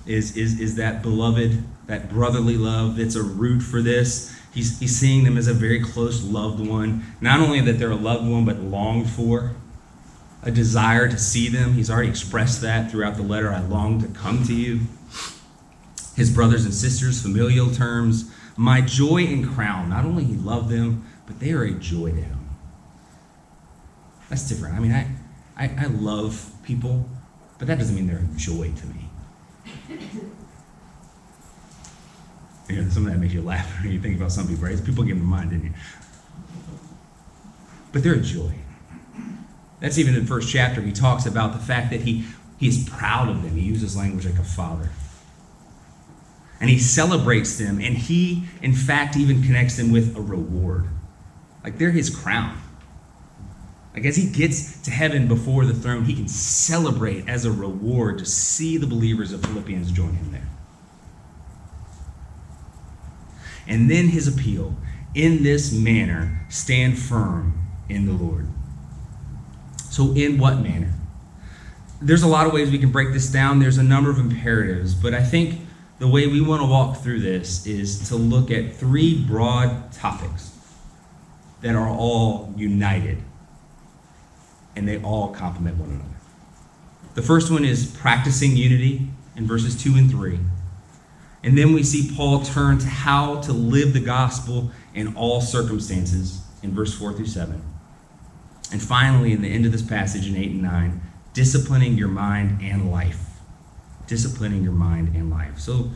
is, 0.05 0.38
is, 0.38 0.59
is 0.59 0.75
that 0.75 1.01
beloved, 1.01 1.63
that 1.88 2.07
brotherly 2.07 2.55
love 2.55 2.95
that's 2.95 3.15
a 3.15 3.23
root 3.23 3.62
for 3.62 3.81
this. 3.81 4.39
He's, 4.53 4.79
he's 4.79 4.95
seeing 4.95 5.23
them 5.23 5.38
as 5.38 5.47
a 5.47 5.53
very 5.53 5.83
close 5.83 6.23
loved 6.23 6.65
one. 6.65 7.03
Not 7.19 7.39
only 7.39 7.62
that 7.62 7.79
they're 7.79 7.89
a 7.89 7.95
loved 7.95 8.29
one, 8.29 8.45
but 8.45 8.59
longed 8.59 9.09
for, 9.09 9.55
a 10.43 10.51
desire 10.51 11.09
to 11.09 11.17
see 11.17 11.50
them. 11.50 11.73
He's 11.73 11.89
already 11.89 12.09
expressed 12.09 12.62
that 12.62 12.91
throughout 12.91 13.15
the 13.15 13.23
letter. 13.23 13.51
I 13.51 13.62
long 13.62 14.00
to 14.01 14.07
come 14.09 14.43
to 14.43 14.53
you. 14.53 14.81
His 16.15 16.29
brothers 16.29 16.65
and 16.65 16.73
sisters, 16.73 17.19
familial 17.19 17.71
terms. 17.71 18.29
My 18.55 18.81
joy 18.81 19.25
and 19.25 19.48
crown. 19.48 19.89
Not 19.89 20.05
only 20.05 20.24
he 20.24 20.36
loved 20.36 20.69
them, 20.69 21.05
but 21.25 21.39
they 21.39 21.51
are 21.51 21.63
a 21.63 21.72
joy 21.72 22.12
to 22.12 22.22
him. 22.22 22.50
That's 24.29 24.48
different. 24.48 24.75
I 24.75 24.79
mean, 24.79 24.91
I, 24.91 25.07
I, 25.57 25.75
I 25.77 25.86
love 25.88 26.51
people, 26.63 27.07
but 27.57 27.67
that 27.67 27.77
doesn't 27.77 27.95
mean 27.95 28.07
they're 28.07 28.17
a 28.17 28.38
joy 28.38 28.72
to 28.72 28.88
me. 28.88 29.10
You 32.69 32.81
know, 32.81 32.89
some 32.89 33.05
of 33.05 33.12
that 33.12 33.19
makes 33.19 33.33
you 33.33 33.41
laugh 33.41 33.69
when 33.83 33.91
you 33.91 34.00
think 34.00 34.17
about 34.17 34.31
some 34.31 34.48
people, 34.48 34.65
right? 34.65 34.83
People 34.83 35.03
get 35.03 35.17
in 35.17 35.24
mind, 35.24 35.51
didn't 35.51 35.65
you? 35.65 35.74
But 37.91 38.03
they're 38.03 38.15
a 38.15 38.22
joy. 38.22 38.53
That's 39.79 39.98
even 39.98 40.15
in 40.15 40.22
the 40.22 40.27
first 40.27 40.50
chapter. 40.50 40.81
He 40.81 40.91
talks 40.91 41.25
about 41.25 41.53
the 41.53 41.60
fact 41.60 41.91
that 41.91 42.01
he, 42.01 42.25
he 42.57 42.67
is 42.67 42.88
proud 42.89 43.29
of 43.29 43.43
them. 43.43 43.55
He 43.55 43.62
uses 43.62 43.98
language 43.98 44.25
like 44.25 44.39
a 44.39 44.43
father. 44.43 44.89
And 46.63 46.70
he 46.70 46.79
celebrates 46.79 47.58
them, 47.58 47.82
and 47.82 47.98
he, 47.98 48.46
in 48.62 48.72
fact, 48.72 49.17
even 49.17 49.43
connects 49.43 49.75
them 49.75 49.91
with 49.91 50.15
a 50.15 50.22
reward. 50.22 50.88
Like 51.62 51.77
they're 51.77 51.91
his 51.91 52.10
crown. 52.10 52.58
Like 53.93 54.05
as 54.05 54.15
he 54.15 54.29
gets 54.29 54.82
to 54.84 54.89
heaven 54.89 55.27
before 55.27 55.65
the 55.65 55.74
throne, 55.74 56.05
he 56.05 56.13
can 56.13 56.29
celebrate 56.29 57.27
as 57.27 57.43
a 57.43 57.51
reward 57.51 58.20
to 58.20 58.25
see 58.25 58.77
the 58.77 58.88
believers 58.88 59.34
of 59.34 59.41
Philippians 59.46 59.91
join 59.91 60.13
him 60.13 60.32
there. 60.32 60.48
And 63.67 63.91
then 63.91 64.08
his 64.08 64.25
appeal 64.25 64.74
in 65.13 65.43
this 65.43 65.74
manner, 65.74 66.46
stand 66.48 66.98
firm 66.98 67.62
in 67.89 68.05
the 68.05 68.13
Lord. 68.13 68.48
So, 69.89 70.13
in 70.13 70.38
what 70.38 70.62
manner? 70.62 70.93
There's 72.01 72.24
a 72.24 72.27
lot 72.27 72.48
of 72.48 72.53
ways 72.53 72.72
we 72.72 72.79
can 72.79 72.93
break 72.93 73.12
this 73.12 73.29
down. 73.29 73.60
There's 73.60 73.77
a 73.77 73.84
number 73.84 74.10
of 74.10 74.17
imperatives, 74.17 74.96
but 74.96 75.13
I 75.13 75.22
think 75.22 75.60
the 76.03 76.10
way 76.10 76.27
we 76.27 76.41
want 76.41 76.62
to 76.62 76.67
walk 76.67 76.98
through 76.98 77.22
this 77.22 77.65
is 77.65 78.10
to 78.10 78.17
look 78.17 78.51
at 78.51 78.75
three 78.75 79.24
broad 79.24 79.89
topics 79.93 80.51
that 81.62 81.75
are 81.75 81.88
all 81.88 82.53
united 82.57 83.19
and 84.75 84.86
they 84.86 85.01
all 85.01 85.29
complement 85.29 85.77
one 85.77 85.91
another. 85.91 86.10
The 87.15 87.22
first 87.22 87.50
one 87.50 87.63
is 87.63 87.86
practicing 87.86 88.57
unity 88.57 89.07
in 89.38 89.48
verses 89.48 89.81
2 89.81 89.95
and 89.95 90.12
3. 90.12 90.39
And 91.41 91.57
then 91.57 91.72
we 91.72 91.83
see 91.83 92.13
Paul 92.13 92.43
turn 92.43 92.79
to 92.79 92.88
how 92.88 93.39
to 93.39 93.53
live 93.53 93.93
the 93.93 94.01
gospel 94.01 94.72
in 94.93 95.15
all 95.15 95.39
circumstances 95.39 96.41
in 96.63 96.74
verse 96.74 96.93
4 96.93 97.13
through 97.13 97.27
7. 97.27 97.63
And 98.74 98.81
finally, 98.81 99.31
in 99.31 99.41
the 99.41 99.48
end 99.48 99.65
of 99.65 99.72
this 99.72 99.81
passage 99.81 100.27
in 100.27 100.36
8 100.36 100.51
and 100.51 100.63
9, 100.63 101.01
disciplining 101.31 101.98
your 101.98 102.10
mind 102.10 102.60
and 102.62 102.91
life. 102.91 103.32
Disciplining 104.07 104.63
your 104.63 104.74
mind 104.74 105.15
and 105.15 105.29
life. 105.29 105.60
So 105.60 105.91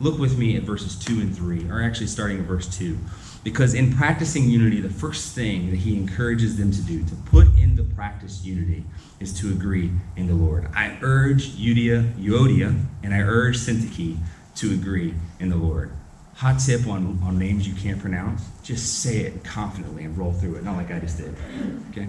look 0.00 0.18
with 0.18 0.38
me 0.38 0.56
at 0.56 0.62
verses 0.62 0.96
2 0.98 1.20
and 1.20 1.36
3, 1.36 1.70
or 1.70 1.82
actually 1.82 2.06
starting 2.06 2.38
at 2.38 2.44
verse 2.44 2.66
2. 2.78 2.98
Because 3.42 3.74
in 3.74 3.94
practicing 3.94 4.50
unity, 4.50 4.80
the 4.80 4.90
first 4.90 5.34
thing 5.34 5.70
that 5.70 5.76
he 5.76 5.96
encourages 5.96 6.56
them 6.58 6.72
to 6.72 6.82
do, 6.82 7.02
to 7.04 7.14
put 7.26 7.46
into 7.58 7.82
practice 7.82 8.44
unity, 8.44 8.84
is 9.18 9.32
to 9.40 9.50
agree 9.50 9.90
in 10.16 10.26
the 10.26 10.34
Lord. 10.34 10.68
I 10.74 10.98
urge 11.02 11.50
Eudia, 11.50 12.12
Euodia, 12.14 12.84
and 13.02 13.14
I 13.14 13.20
urge 13.20 13.58
Syntyche 13.58 14.18
to 14.56 14.72
agree 14.72 15.14
in 15.38 15.48
the 15.48 15.56
Lord. 15.56 15.92
Hot 16.36 16.58
tip 16.58 16.86
on, 16.86 17.20
on 17.22 17.38
names 17.38 17.66
you 17.66 17.74
can't 17.74 18.00
pronounce 18.00 18.42
just 18.70 19.00
say 19.00 19.18
it 19.18 19.42
confidently 19.42 20.04
and 20.04 20.16
roll 20.16 20.32
through 20.32 20.54
it, 20.54 20.64
not 20.64 20.76
like 20.76 20.92
I 20.92 21.00
just 21.00 21.18
did. 21.18 21.34
Okay? 21.90 22.08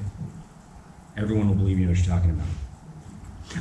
Everyone 1.17 1.47
will 1.47 1.55
believe 1.55 1.79
you 1.79 1.85
know 1.85 1.91
what 1.91 2.05
you're 2.05 2.15
talking 2.15 2.29
about. 2.29 2.47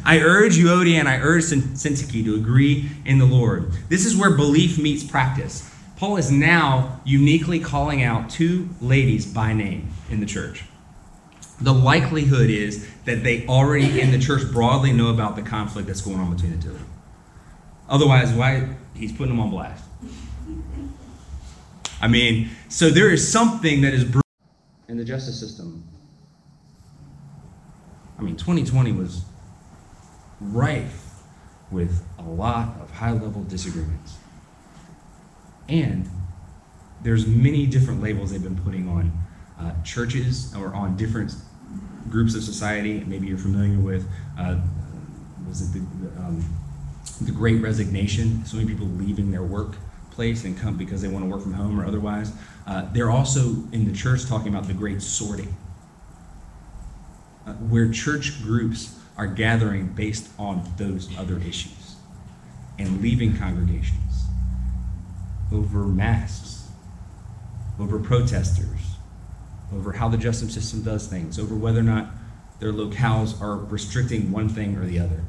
I 0.05 0.21
urge 0.21 0.57
Euodia 0.57 0.95
and 0.95 1.09
I 1.09 1.19
urge 1.19 1.45
Syntyche 1.45 2.25
to 2.25 2.35
agree 2.35 2.91
in 3.05 3.19
the 3.19 3.25
Lord. 3.25 3.73
This 3.89 4.07
is 4.07 4.17
where 4.17 4.31
belief 4.31 4.79
meets 4.79 5.05
practice. 5.05 5.69
Paul 5.97 6.17
is 6.17 6.31
now 6.31 7.01
uniquely 7.05 7.61
calling 7.61 8.03
out 8.03 8.31
two 8.31 8.69
ladies 8.81 9.27
by 9.27 9.53
name 9.53 9.91
in 10.09 10.21
the 10.21 10.27
church. 10.27 10.65
The 11.61 11.75
likelihood 11.75 12.49
is 12.49 12.89
that 13.05 13.23
they 13.23 13.47
already 13.47 14.01
in 14.01 14.11
the 14.11 14.19
church 14.19 14.51
broadly 14.51 14.93
know 14.93 15.09
about 15.11 15.37
the 15.37 15.43
conflict 15.43 15.87
that's 15.87 16.01
going 16.01 16.19
on 16.19 16.35
between 16.35 16.59
the 16.59 16.63
two. 16.63 16.79
Otherwise, 17.89 18.33
why 18.33 18.77
he's 18.95 19.13
putting 19.13 19.37
them 19.37 19.41
on 19.41 19.51
blast? 19.51 19.85
I 22.01 22.09
mean, 22.09 22.49
so 22.71 22.89
there 22.89 23.11
is 23.11 23.31
something 23.31 23.83
that 23.83 23.93
is 23.93 24.05
in 24.89 24.97
the 24.97 25.05
justice 25.05 25.39
system. 25.39 25.85
I 28.19 28.23
mean, 28.23 28.37
2020 28.37 28.93
was 28.93 29.23
rife 30.41 31.07
with 31.71 32.05
a 32.19 32.23
lot 32.23 32.81
of 32.81 32.91
high 32.91 33.13
level 33.13 33.45
disagreements. 33.45 34.17
And 35.69 36.09
there's 37.03 37.27
many 37.27 37.67
different 37.67 38.03
labels 38.03 38.33
they've 38.33 38.43
been 38.43 38.59
putting 38.59 38.89
on 38.89 39.13
uh, 39.59 39.83
churches 39.83 40.55
or 40.57 40.75
on 40.75 40.97
different 40.97 41.33
groups 42.09 42.35
of 42.35 42.43
society. 42.43 43.05
Maybe 43.07 43.29
you're 43.29 43.39
familiar 43.39 43.79
with 43.79 44.09
uh, 44.39 44.57
was 45.51 45.63
it 45.63 45.73
the, 45.73 46.09
um, 46.21 46.45
the 47.23 47.33
Great 47.33 47.61
Resignation? 47.61 48.45
So 48.45 48.57
many 48.57 48.69
people 48.69 48.87
leaving 48.87 49.31
their 49.31 49.43
workplace 49.43 50.45
and 50.45 50.57
come 50.57 50.77
because 50.77 51.03
they 51.03 51.09
want 51.09 51.25
to 51.25 51.31
work 51.31 51.43
from 51.43 51.53
home 51.53 51.81
or 51.81 51.85
otherwise. 51.85 52.33
Uh, 52.67 52.87
they're 52.93 53.11
also 53.11 53.57
in 53.73 53.85
the 53.85 53.93
church 53.93 54.27
talking 54.27 54.49
about 54.49 54.69
the 54.69 54.75
Great 54.75 55.03
Sorting, 55.03 55.55
uh, 57.47 57.53
where 57.55 57.91
church 57.91 58.43
groups 58.43 59.00
are 59.21 59.27
gathering 59.27 59.87
based 59.89 60.31
on 60.39 60.67
those 60.79 61.15
other 61.19 61.37
issues 61.41 61.97
and 62.79 63.03
leaving 63.03 63.37
congregations 63.37 64.25
over 65.53 65.81
masks, 65.81 66.71
over 67.79 67.99
protesters, 67.99 68.97
over 69.75 69.93
how 69.93 70.09
the 70.09 70.17
justice 70.17 70.55
system 70.55 70.81
does 70.81 71.07
things, 71.07 71.39
over 71.39 71.55
whether 71.55 71.81
or 71.81 71.83
not 71.83 72.07
their 72.61 72.73
locales 72.73 73.39
are 73.43 73.57
restricting 73.57 74.33
one 74.33 74.49
thing 74.49 74.75
or 74.77 74.87
the 74.87 74.99
other. 74.99 75.23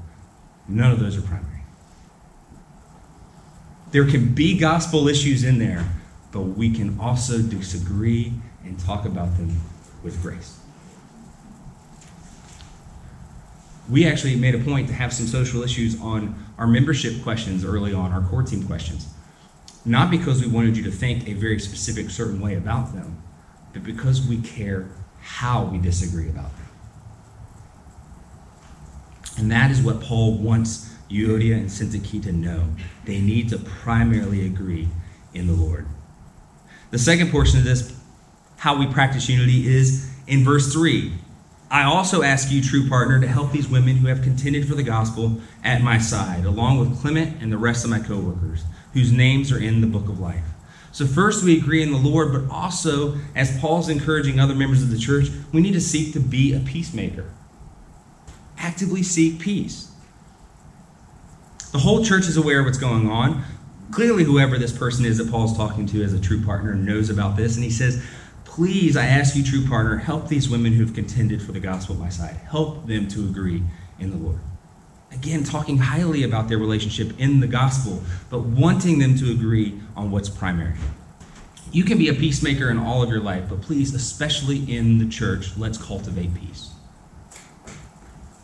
None 0.69 0.93
of 0.93 1.01
those 1.01 1.17
are 1.17 1.21
primary. 1.21 1.63
There 3.91 4.07
can 4.07 4.33
be 4.33 4.57
gospel 4.57 5.09
issues 5.09 5.43
in 5.43 5.59
there, 5.59 5.85
but 6.31 6.43
we 6.43 6.73
can 6.73 6.97
also 6.97 7.41
disagree 7.41 8.31
and 8.63 8.79
talk 8.79 9.03
about 9.03 9.35
them 9.35 9.59
with 10.01 10.21
grace. 10.21 10.60
We 13.89 14.07
actually 14.07 14.35
made 14.35 14.55
a 14.55 14.59
point 14.59 14.87
to 14.87 14.93
have 14.93 15.11
some 15.11 15.27
social 15.27 15.63
issues 15.63 15.99
on 15.99 16.35
our 16.57 16.67
membership 16.67 17.23
questions 17.23 17.65
early 17.65 17.93
on, 17.93 18.11
our 18.11 18.21
core 18.21 18.43
team 18.43 18.65
questions. 18.65 19.07
Not 19.83 20.11
because 20.11 20.41
we 20.41 20.47
wanted 20.47 20.77
you 20.77 20.83
to 20.83 20.91
think 20.91 21.27
a 21.27 21.33
very 21.33 21.59
specific, 21.59 22.09
certain 22.09 22.39
way 22.39 22.55
about 22.55 22.93
them, 22.93 23.21
but 23.73 23.83
because 23.83 24.25
we 24.25 24.37
care 24.41 24.89
how 25.21 25.63
we 25.63 25.77
disagree 25.77 26.29
about 26.29 26.55
them. 26.57 26.67
And 29.37 29.51
that 29.51 29.71
is 29.71 29.81
what 29.81 30.01
Paul 30.01 30.37
wants 30.37 30.93
Euodia 31.09 31.55
and 31.55 31.67
Syntyche 31.67 32.21
to 32.23 32.31
know. 32.31 32.69
They 33.05 33.19
need 33.19 33.49
to 33.49 33.57
primarily 33.57 34.45
agree 34.45 34.87
in 35.33 35.47
the 35.47 35.53
Lord. 35.53 35.87
The 36.91 36.99
second 36.99 37.31
portion 37.31 37.59
of 37.59 37.65
this, 37.65 37.97
how 38.57 38.77
we 38.77 38.85
practice 38.85 39.27
unity, 39.29 39.67
is 39.67 40.09
in 40.27 40.43
verse 40.43 40.71
3. 40.71 41.13
I 41.71 41.83
also 41.83 42.21
ask 42.21 42.51
you, 42.51 42.61
true 42.61 42.89
partner, 42.89 43.21
to 43.21 43.27
help 43.27 43.53
these 43.53 43.69
women 43.69 43.95
who 43.95 44.07
have 44.07 44.21
contended 44.21 44.67
for 44.67 44.75
the 44.75 44.83
gospel 44.83 45.39
at 45.63 45.81
my 45.81 45.99
side, 45.99 46.43
along 46.43 46.79
with 46.79 46.99
Clement 46.99 47.41
and 47.41 47.49
the 47.49 47.57
rest 47.57 47.85
of 47.85 47.89
my 47.89 47.99
co 47.99 48.19
workers 48.19 48.65
whose 48.93 49.13
names 49.13 49.53
are 49.53 49.57
in 49.57 49.79
the 49.79 49.87
book 49.87 50.09
of 50.09 50.19
life. 50.19 50.43
So, 50.91 51.05
first, 51.07 51.45
we 51.45 51.57
agree 51.57 51.81
in 51.81 51.93
the 51.93 51.97
Lord, 51.97 52.33
but 52.33 52.53
also, 52.53 53.17
as 53.33 53.57
Paul's 53.59 53.87
encouraging 53.87 54.37
other 54.37 54.53
members 54.53 54.83
of 54.83 54.89
the 54.89 54.97
church, 54.97 55.29
we 55.53 55.61
need 55.61 55.71
to 55.71 55.79
seek 55.79 56.11
to 56.11 56.19
be 56.19 56.53
a 56.53 56.59
peacemaker. 56.59 57.31
Actively 58.57 59.01
seek 59.01 59.39
peace. 59.39 59.89
The 61.71 61.79
whole 61.79 62.03
church 62.03 62.27
is 62.27 62.35
aware 62.35 62.59
of 62.59 62.65
what's 62.65 62.77
going 62.77 63.09
on. 63.09 63.45
Clearly, 63.91 64.25
whoever 64.25 64.57
this 64.57 64.77
person 64.77 65.05
is 65.05 65.17
that 65.19 65.31
Paul's 65.31 65.55
talking 65.55 65.85
to 65.87 66.03
as 66.03 66.13
a 66.13 66.19
true 66.19 66.43
partner 66.43 66.75
knows 66.75 67.09
about 67.09 67.37
this. 67.37 67.55
And 67.55 67.63
he 67.63 67.71
says, 67.71 68.03
Please, 68.51 68.97
I 68.97 69.05
ask 69.05 69.33
you, 69.33 69.43
true 69.43 69.65
partner, 69.65 69.95
help 69.95 70.27
these 70.27 70.49
women 70.49 70.73
who've 70.73 70.93
contended 70.93 71.41
for 71.41 71.53
the 71.53 71.59
gospel 71.61 71.95
at 71.95 72.01
my 72.01 72.09
side. 72.09 72.35
Help 72.49 72.85
them 72.85 73.07
to 73.07 73.21
agree 73.21 73.63
in 73.97 74.09
the 74.09 74.17
Lord. 74.17 74.41
Again, 75.13 75.45
talking 75.45 75.77
highly 75.77 76.23
about 76.23 76.49
their 76.49 76.57
relationship 76.57 77.17
in 77.17 77.39
the 77.39 77.47
gospel, 77.47 78.03
but 78.29 78.41
wanting 78.41 78.99
them 78.99 79.17
to 79.19 79.31
agree 79.31 79.79
on 79.95 80.11
what's 80.11 80.27
primary. 80.27 80.75
You 81.71 81.85
can 81.85 81.97
be 81.97 82.09
a 82.09 82.13
peacemaker 82.13 82.69
in 82.69 82.77
all 82.77 83.01
of 83.01 83.09
your 83.09 83.21
life, 83.21 83.45
but 83.47 83.61
please, 83.61 83.95
especially 83.95 84.69
in 84.69 84.97
the 84.97 85.07
church, 85.07 85.57
let's 85.57 85.77
cultivate 85.77 86.35
peace. 86.35 86.71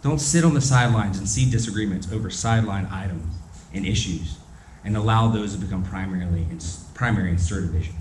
Don't 0.04 0.20
sit 0.20 0.46
on 0.46 0.54
the 0.54 0.62
sidelines 0.62 1.18
and 1.18 1.28
see 1.28 1.52
disagreements 1.52 2.10
over 2.14 2.30
sideline 2.30 2.86
items 2.86 3.36
and 3.74 3.86
issues 3.86 4.38
and 4.86 4.96
allow 4.96 5.28
those 5.28 5.54
to 5.54 5.60
become 5.60 5.84
primarily 5.84 6.48
primary 6.94 7.32
instead 7.32 7.58
of 7.58 7.74
division. 7.74 7.96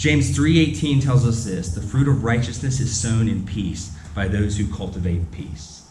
James 0.00 0.34
3:18 0.34 1.02
tells 1.02 1.26
us 1.26 1.44
this, 1.44 1.68
the 1.68 1.82
fruit 1.82 2.08
of 2.08 2.24
righteousness 2.24 2.80
is 2.80 2.98
sown 2.98 3.28
in 3.28 3.44
peace 3.44 3.90
by 4.14 4.26
those 4.26 4.56
who 4.56 4.66
cultivate 4.66 5.30
peace. 5.30 5.82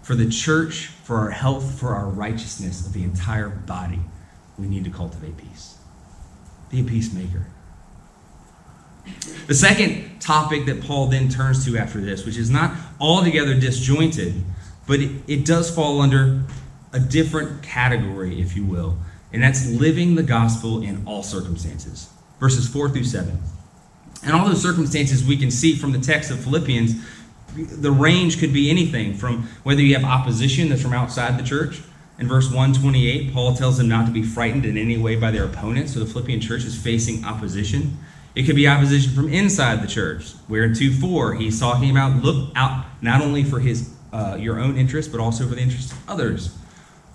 For 0.00 0.14
the 0.14 0.30
church, 0.30 0.86
for 1.02 1.18
our 1.18 1.30
health, 1.30 1.76
for 1.80 1.96
our 1.96 2.06
righteousness 2.06 2.86
of 2.86 2.92
the 2.92 3.02
entire 3.02 3.48
body, 3.48 3.98
we 4.56 4.68
need 4.68 4.84
to 4.84 4.90
cultivate 4.90 5.36
peace. 5.36 5.78
Be 6.70 6.82
a 6.82 6.84
peacemaker. 6.84 7.48
The 9.48 9.54
second 9.54 10.20
topic 10.20 10.66
that 10.66 10.80
Paul 10.80 11.08
then 11.08 11.28
turns 11.28 11.64
to 11.64 11.76
after 11.76 12.00
this, 12.00 12.24
which 12.24 12.36
is 12.36 12.48
not 12.48 12.76
altogether 13.00 13.58
disjointed, 13.58 14.44
but 14.86 15.00
it, 15.00 15.10
it 15.26 15.44
does 15.44 15.68
fall 15.68 16.00
under 16.00 16.44
a 16.92 17.00
different 17.00 17.64
category, 17.64 18.40
if 18.40 18.54
you 18.54 18.64
will, 18.64 18.98
and 19.32 19.42
that's 19.42 19.66
living 19.68 20.14
the 20.14 20.22
gospel 20.22 20.80
in 20.80 21.02
all 21.06 21.24
circumstances. 21.24 22.08
Verses 22.42 22.66
4 22.66 22.88
through 22.88 23.04
7. 23.04 23.38
And 24.24 24.32
all 24.34 24.48
those 24.48 24.60
circumstances 24.60 25.22
we 25.22 25.36
can 25.36 25.52
see 25.52 25.76
from 25.76 25.92
the 25.92 26.00
text 26.00 26.28
of 26.32 26.42
Philippians, 26.42 27.00
the 27.54 27.92
range 27.92 28.40
could 28.40 28.52
be 28.52 28.68
anything 28.68 29.14
from 29.14 29.44
whether 29.62 29.80
you 29.80 29.94
have 29.94 30.02
opposition 30.02 30.68
that's 30.68 30.82
from 30.82 30.92
outside 30.92 31.38
the 31.38 31.44
church. 31.44 31.82
In 32.18 32.26
verse 32.26 32.46
128, 32.46 33.32
Paul 33.32 33.54
tells 33.54 33.78
them 33.78 33.88
not 33.88 34.06
to 34.06 34.12
be 34.12 34.24
frightened 34.24 34.66
in 34.66 34.76
any 34.76 34.98
way 34.98 35.14
by 35.14 35.30
their 35.30 35.44
opponents, 35.44 35.94
so 35.94 36.00
the 36.00 36.06
Philippian 36.06 36.40
church 36.40 36.64
is 36.64 36.76
facing 36.76 37.24
opposition. 37.24 37.96
It 38.34 38.42
could 38.42 38.56
be 38.56 38.66
opposition 38.66 39.14
from 39.14 39.32
inside 39.32 39.80
the 39.80 39.86
church, 39.86 40.32
where 40.48 40.64
in 40.64 40.74
2 40.74 40.94
4, 40.94 41.34
he's 41.34 41.60
talking 41.60 41.92
about 41.92 42.24
look 42.24 42.50
out 42.56 42.86
not 43.02 43.22
only 43.22 43.44
for 43.44 43.60
his 43.60 43.94
uh, 44.12 44.36
your 44.36 44.58
own 44.58 44.76
interest, 44.76 45.12
but 45.12 45.20
also 45.20 45.46
for 45.46 45.54
the 45.54 45.60
interests 45.60 45.92
of 45.92 46.10
others. 46.10 46.58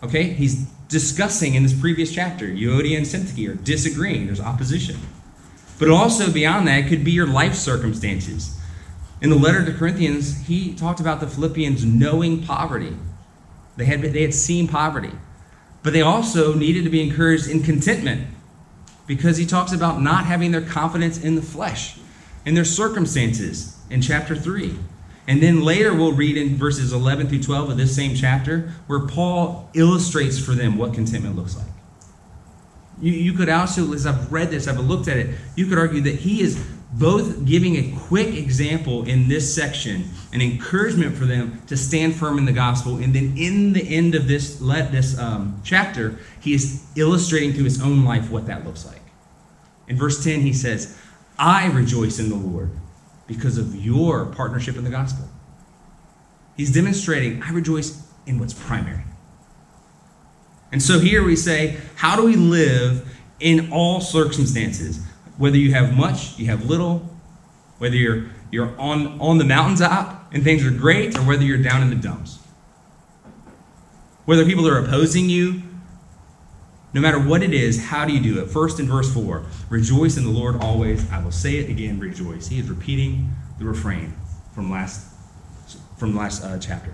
Okay? 0.04 0.24
He's 0.24 0.66
discussing 0.88 1.56
in 1.56 1.64
this 1.64 1.78
previous 1.78 2.14
chapter, 2.14 2.46
Euodia 2.46 2.96
and 2.96 3.06
Syntyche 3.06 3.50
are 3.50 3.56
disagreeing, 3.56 4.28
there's 4.28 4.40
opposition. 4.40 4.96
But 5.80 5.90
also 5.90 6.32
beyond 6.32 6.68
that, 6.68 6.88
could 6.88 7.04
be 7.04 7.12
your 7.12 7.28
life 7.28 7.56
circumstances. 7.56 8.60
In 9.22 9.30
the 9.30 9.36
letter 9.36 9.66
to 9.66 9.74
Corinthians, 9.74 10.46
he 10.48 10.74
talked 10.74 11.00
about 11.00 11.20
the 11.20 11.28
Philippians 11.28 11.86
knowing 11.86 12.44
poverty. 12.44 12.96
They 13.76 13.86
had, 13.86 14.02
they 14.02 14.22
had 14.22 14.34
seen 14.34 14.68
poverty. 14.68 15.12
But 15.84 15.94
they 15.94 16.02
also 16.02 16.54
needed 16.54 16.84
to 16.84 16.90
be 16.90 17.02
encouraged 17.02 17.48
in 17.48 17.64
contentment 17.64 18.28
because 19.06 19.38
he 19.38 19.46
talks 19.46 19.72
about 19.72 20.02
not 20.02 20.26
having 20.26 20.52
their 20.52 20.62
confidence 20.62 21.18
in 21.18 21.36
the 21.36 21.42
flesh, 21.42 21.98
in 22.46 22.56
their 22.56 22.66
circumstances 22.66 23.78
in 23.90 24.02
chapter 24.02 24.36
3. 24.36 24.78
And 25.28 25.42
then 25.42 25.62
later 25.62 25.94
we'll 25.94 26.14
read 26.14 26.38
in 26.38 26.56
verses 26.58 26.94
11 26.94 27.28
through 27.28 27.44
12 27.44 27.72
of 27.72 27.78
this 27.78 27.96
same 27.96 28.16
chapter 28.16 28.74
where 28.88 29.00
Paul 29.00 29.70
illustrates 29.74 30.40
for 30.40 30.52
them 30.52 30.78
what 30.78 30.94
contentment 30.94 31.36
looks 31.36 31.56
like. 31.56 31.68
You, 33.02 33.12
you 33.12 33.34
could 33.34 33.50
also, 33.50 33.94
as 33.94 34.06
I've 34.06 34.32
read 34.32 34.50
this, 34.50 34.68
I've 34.68 34.80
looked 34.80 35.08
at 35.08 35.18
it, 35.18 35.36
you 35.56 35.68
could 35.68 35.78
argue 35.78 36.02
that 36.02 36.16
he 36.16 36.42
is 36.42 36.64
both 36.94 37.46
giving 37.46 37.76
a 37.76 37.96
quick 38.08 38.36
example 38.36 39.04
in 39.04 39.28
this 39.28 39.54
section, 39.54 40.10
an 40.34 40.42
encouragement 40.42 41.16
for 41.16 41.26
them 41.26 41.62
to 41.68 41.78
stand 41.78 42.16
firm 42.16 42.38
in 42.38 42.46
the 42.46 42.54
gospel, 42.54 42.98
and 42.98 43.14
then 43.14 43.36
in 43.38 43.74
the 43.74 43.96
end 43.96 44.16
of 44.16 44.28
this 44.28 44.62
let 44.62 44.92
this 44.92 45.18
um, 45.20 45.62
chapter, 45.64 46.18
he 46.40 46.54
is 46.54 46.86
illustrating 46.96 47.54
through 47.54 47.66
his 47.66 47.82
own 47.82 48.04
life 48.04 48.32
what 48.32 48.48
that 48.48 48.66
looks 48.66 48.86
like. 48.86 49.02
In 49.88 49.98
verse 49.98 50.24
10, 50.24 50.42
he 50.42 50.54
says, 50.54 50.98
I 51.38 51.68
rejoice 51.68 52.20
in 52.20 52.30
the 52.30 52.36
Lord 52.36 52.72
because 53.28 53.58
of 53.58 53.76
your 53.76 54.26
partnership 54.26 54.78
in 54.78 54.84
the 54.84 54.90
gospel. 54.90 55.28
He's 56.56 56.74
demonstrating, 56.74 57.44
I 57.44 57.52
rejoice 57.52 58.02
in 58.26 58.40
what's 58.40 58.54
primary. 58.54 59.04
And 60.78 60.84
so 60.84 61.00
here 61.00 61.24
we 61.24 61.36
say, 61.36 61.76
how 61.96 62.16
do 62.16 62.24
we 62.24 62.36
live 62.36 63.12
in 63.40 63.72
all 63.72 64.00
circumstances? 64.00 65.04
Whether 65.38 65.58
you 65.58 65.74
have 65.74 65.98
much, 65.98 66.38
you 66.38 66.46
have 66.46 66.66
little, 66.68 67.00
whether 67.80 67.96
you're, 67.96 68.28
you're 68.52 68.80
on, 68.80 69.20
on 69.20 69.40
the 69.40 69.44
mountaintop 69.44 70.32
and 70.32 70.44
things 70.44 70.64
are 70.64 70.70
great, 70.70 71.18
or 71.18 71.22
whether 71.22 71.42
you're 71.42 71.64
down 71.64 71.82
in 71.82 71.90
the 71.90 71.96
dumps. 71.96 72.38
Whether 74.26 74.46
people 74.46 74.68
are 74.68 74.78
opposing 74.78 75.32
you, 75.32 75.64
no 76.94 77.02
matter 77.02 77.18
what 77.18 77.42
it 77.42 77.56
is, 77.56 77.86
how 77.86 78.06
do 78.06 78.14
you 78.14 78.22
do 78.22 78.40
it? 78.40 78.46
First 78.52 78.80
in 78.80 78.86
verse 78.88 79.12
4 79.12 79.48
Rejoice 79.72 80.16
in 80.16 80.26
the 80.26 80.30
Lord 80.30 80.58
always. 80.62 81.12
I 81.12 81.24
will 81.24 81.32
say 81.32 81.56
it 81.56 81.72
again, 81.72 82.00
rejoice. 82.00 82.50
He 82.50 82.60
is 82.60 82.70
repeating 82.70 83.34
the 83.58 83.66
refrain 83.66 84.14
from 84.54 84.70
last, 84.70 85.12
from 85.98 86.16
last 86.16 86.44
uh, 86.44 86.60
chapter. 86.60 86.94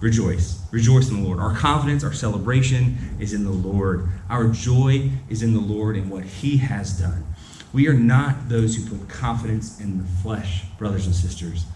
Rejoice. 0.00 0.62
Rejoice 0.70 1.10
in 1.10 1.22
the 1.22 1.28
Lord. 1.28 1.40
Our 1.40 1.54
confidence, 1.54 2.02
our 2.02 2.12
celebration 2.12 3.16
is 3.20 3.34
in 3.34 3.44
the 3.44 3.50
Lord. 3.50 4.08
Our 4.30 4.48
joy 4.48 5.10
is 5.28 5.42
in 5.42 5.52
the 5.52 5.60
Lord 5.60 5.96
and 5.96 6.10
what 6.10 6.24
He 6.24 6.56
has 6.58 6.98
done. 6.98 7.26
We 7.72 7.86
are 7.86 7.94
not 7.94 8.48
those 8.48 8.76
who 8.76 8.96
put 8.96 9.08
confidence 9.08 9.78
in 9.78 9.98
the 9.98 10.04
flesh, 10.04 10.64
brothers 10.78 11.06
and 11.06 11.14
sisters. 11.14 11.66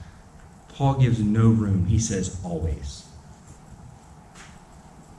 Paul 0.68 0.94
gives 0.94 1.20
no 1.20 1.48
room. 1.48 1.86
He 1.86 1.98
says, 1.98 2.40
always. 2.42 3.04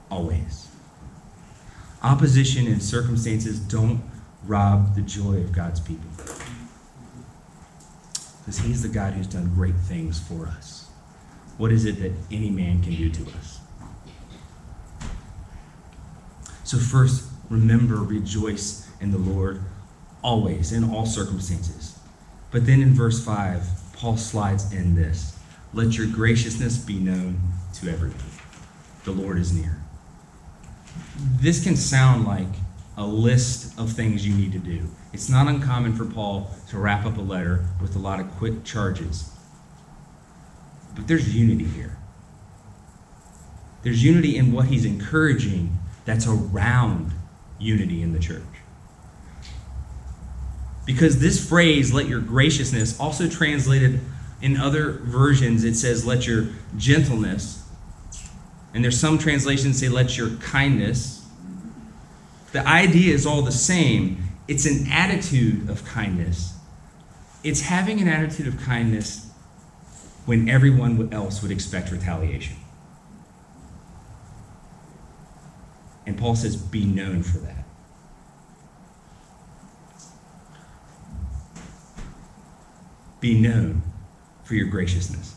Always. 0.10 0.68
Opposition 2.04 2.68
and 2.68 2.82
circumstances 2.84 3.60
don't 3.60 4.04
rob 4.46 4.96
the 4.96 5.02
joy 5.02 5.38
of 5.38 5.52
God's 5.52 5.80
people. 5.80 6.10
Because 8.40 8.60
He's 8.60 8.82
the 8.82 8.90
God 8.90 9.14
who's 9.14 9.28
done 9.28 9.54
great 9.56 9.76
things 9.76 10.20
for 10.20 10.48
us. 10.48 10.85
What 11.58 11.72
is 11.72 11.86
it 11.86 12.00
that 12.02 12.12
any 12.32 12.50
man 12.50 12.82
can 12.82 12.96
do 12.96 13.10
to 13.10 13.24
us? 13.38 13.60
So, 16.64 16.78
first, 16.78 17.30
remember, 17.50 17.96
rejoice 17.98 18.90
in 19.00 19.12
the 19.12 19.18
Lord 19.18 19.62
always, 20.24 20.72
in 20.72 20.84
all 20.84 21.06
circumstances. 21.06 21.98
But 22.52 22.66
then 22.66 22.82
in 22.82 22.94
verse 22.94 23.24
5, 23.24 23.68
Paul 23.94 24.18
slides 24.18 24.74
in 24.74 24.96
this 24.96 25.38
Let 25.74 25.98
your 25.98 26.08
graciousness 26.08 26.78
be 26.78 27.00
known 27.00 27.38
to 27.76 27.90
everyone. 27.90 28.18
The 29.04 29.12
Lord 29.12 29.38
is 29.38 29.54
near. 29.54 29.82
This 31.18 31.64
can 31.64 31.76
sound 31.76 32.26
like 32.26 32.48
a 32.98 33.06
list 33.06 33.78
of 33.78 33.92
things 33.92 34.26
you 34.26 34.34
need 34.34 34.52
to 34.54 34.60
do. 34.60 34.88
It's 35.14 35.30
not 35.30 35.48
uncommon 35.48 35.96
for 35.96 36.06
Paul 36.06 36.50
to 36.70 36.78
wrap 36.78 37.06
up 37.06 37.18
a 37.18 37.22
letter 37.22 37.66
with 37.82 37.96
a 37.96 38.00
lot 38.00 38.20
of 38.20 38.32
quick 38.38 38.64
charges. 38.64 39.35
But 40.96 41.08
there's 41.08 41.36
unity 41.36 41.66
here. 41.66 41.98
There's 43.84 44.04
unity 44.04 44.38
in 44.38 44.52
what 44.52 44.66
he's 44.66 44.86
encouraging 44.86 45.78
that's 46.06 46.26
around 46.26 47.12
unity 47.60 48.02
in 48.02 48.14
the 48.14 48.20
church. 48.20 48.42
Because 50.86 51.20
this 51.20 51.48
phrase, 51.48 51.94
let 51.94 52.08
your 52.08 52.20
graciousness, 52.20 53.00
also 53.00 53.28
translated 53.28 54.00
in 54.42 54.58
other 54.58 54.92
versions, 54.92 55.64
it 55.64 55.76
says, 55.76 56.06
let 56.06 56.28
your 56.28 56.48
gentleness. 56.78 57.68
And 58.74 58.84
there's 58.84 59.00
some 59.00 59.18
translations 59.18 59.80
say, 59.80 59.90
let 59.90 60.18
your 60.18 60.32
kindness. 60.38 61.26
The 62.52 62.68
idea 62.68 63.14
is 63.14 63.26
all 63.26 63.42
the 63.42 63.52
same. 63.52 64.24
It's 64.48 64.66
an 64.66 64.88
attitude 64.92 65.70
of 65.70 65.86
kindness. 65.86 66.58
It's 67.44 67.62
having 67.62 68.02
an 68.02 68.08
attitude 68.08 68.48
of 68.48 68.60
kindness 68.62 69.25
when 70.26 70.50
everyone 70.50 71.14
else 71.14 71.42
would 71.42 71.52
expect 71.52 71.92
retaliation. 71.92 72.58
And 76.06 76.18
Paul 76.18 76.36
says, 76.36 76.56
be 76.56 76.86
known 76.86 77.24
for 77.24 77.40
that. 77.40 77.66
Be 83.20 83.40
known 83.40 83.82
for 84.44 84.54
your 84.54 84.68
graciousness. 84.68 85.36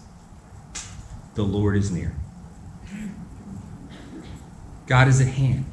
The 1.34 1.42
Lord 1.42 1.76
is 1.76 1.90
near. 1.90 2.14
God 4.86 5.08
is 5.08 5.20
at 5.20 5.28
hand. 5.28 5.64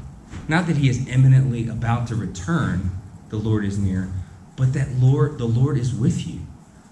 Not 0.48 0.68
that 0.68 0.78
he 0.78 0.90
is 0.90 1.08
imminently 1.08 1.68
about 1.68 2.08
to 2.08 2.16
return, 2.16 2.92
the 3.30 3.38
Lord 3.38 3.66
is 3.66 3.80
near, 3.80 4.12
but 4.56 4.74
that 4.74 4.92
Lord, 4.92 5.38
the 5.38 5.46
Lord 5.46 5.78
is 5.78 5.94
with 5.94 6.28
you. 6.28 6.42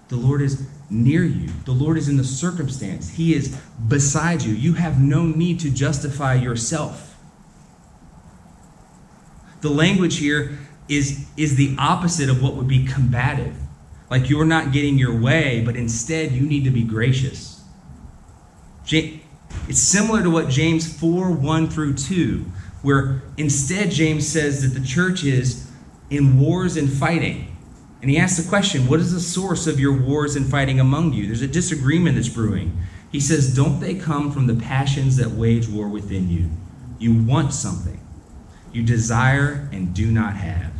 The 0.08 0.16
Lord 0.16 0.42
is 0.42 0.66
near 0.90 1.24
you. 1.24 1.48
The 1.64 1.72
Lord 1.72 1.96
is 1.96 2.08
in 2.08 2.16
the 2.16 2.24
circumstance. 2.24 3.10
He 3.10 3.34
is 3.34 3.56
beside 3.88 4.42
you. 4.42 4.54
You 4.54 4.74
have 4.74 5.00
no 5.00 5.24
need 5.24 5.60
to 5.60 5.70
justify 5.70 6.34
yourself. 6.34 7.16
The 9.60 9.70
language 9.70 10.18
here 10.18 10.58
is, 10.88 11.26
is 11.36 11.56
the 11.56 11.74
opposite 11.78 12.28
of 12.28 12.42
what 12.42 12.54
would 12.54 12.68
be 12.68 12.84
combative. 12.84 13.56
Like 14.10 14.28
you're 14.28 14.44
not 14.44 14.72
getting 14.72 14.98
your 14.98 15.18
way, 15.18 15.62
but 15.64 15.76
instead 15.76 16.32
you 16.32 16.42
need 16.42 16.64
to 16.64 16.70
be 16.70 16.84
gracious. 16.84 17.62
It's 18.86 19.80
similar 19.80 20.22
to 20.22 20.30
what 20.30 20.48
James 20.50 20.92
4 21.00 21.30
1 21.32 21.70
through 21.70 21.94
2, 21.94 22.44
where 22.82 23.22
instead 23.38 23.90
James 23.90 24.28
says 24.28 24.62
that 24.62 24.78
the 24.78 24.86
church 24.86 25.24
is 25.24 25.70
in 26.10 26.38
wars 26.38 26.76
and 26.76 26.92
fighting. 26.92 27.53
And 28.04 28.10
he 28.10 28.18
asks 28.18 28.36
the 28.36 28.46
question, 28.46 28.86
What 28.86 29.00
is 29.00 29.14
the 29.14 29.18
source 29.18 29.66
of 29.66 29.80
your 29.80 29.98
wars 29.98 30.36
and 30.36 30.44
fighting 30.44 30.78
among 30.78 31.14
you? 31.14 31.26
There's 31.26 31.40
a 31.40 31.46
disagreement 31.46 32.16
that's 32.16 32.28
brewing. 32.28 32.78
He 33.10 33.18
says, 33.18 33.56
Don't 33.56 33.80
they 33.80 33.94
come 33.94 34.30
from 34.30 34.46
the 34.46 34.54
passions 34.54 35.16
that 35.16 35.30
wage 35.30 35.68
war 35.68 35.88
within 35.88 36.28
you? 36.28 36.50
You 36.98 37.14
want 37.14 37.54
something. 37.54 37.98
You 38.74 38.82
desire 38.82 39.70
and 39.72 39.94
do 39.94 40.10
not 40.10 40.36
have. 40.36 40.74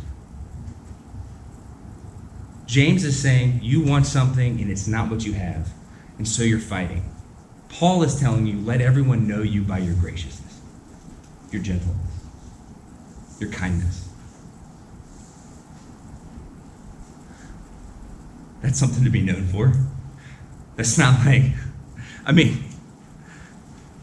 James 2.67 3.03
is 3.03 3.19
saying 3.19 3.59
you 3.63 3.81
want 3.81 4.05
something 4.05 4.61
and 4.61 4.69
it's 4.69 4.85
not 4.85 5.09
what 5.09 5.25
you 5.25 5.33
have, 5.33 5.73
and 6.19 6.27
so 6.27 6.43
you're 6.43 6.59
fighting. 6.59 7.11
Paul 7.69 8.03
is 8.03 8.19
telling 8.19 8.45
you, 8.45 8.59
let 8.59 8.81
everyone 8.81 9.27
know 9.27 9.41
you 9.41 9.63
by 9.63 9.79
your 9.79 9.95
graciousness, 9.95 10.61
your 11.49 11.63
gentleness, 11.63 12.23
your 13.39 13.49
kindness. 13.49 14.04
That's 18.65 18.79
something 18.79 19.03
to 19.03 19.11
be 19.11 19.21
known 19.21 19.45
for. 19.45 19.71
That's 20.75 20.97
not 20.97 21.23
like, 21.23 21.43
I 22.25 22.31
mean, 22.31 22.63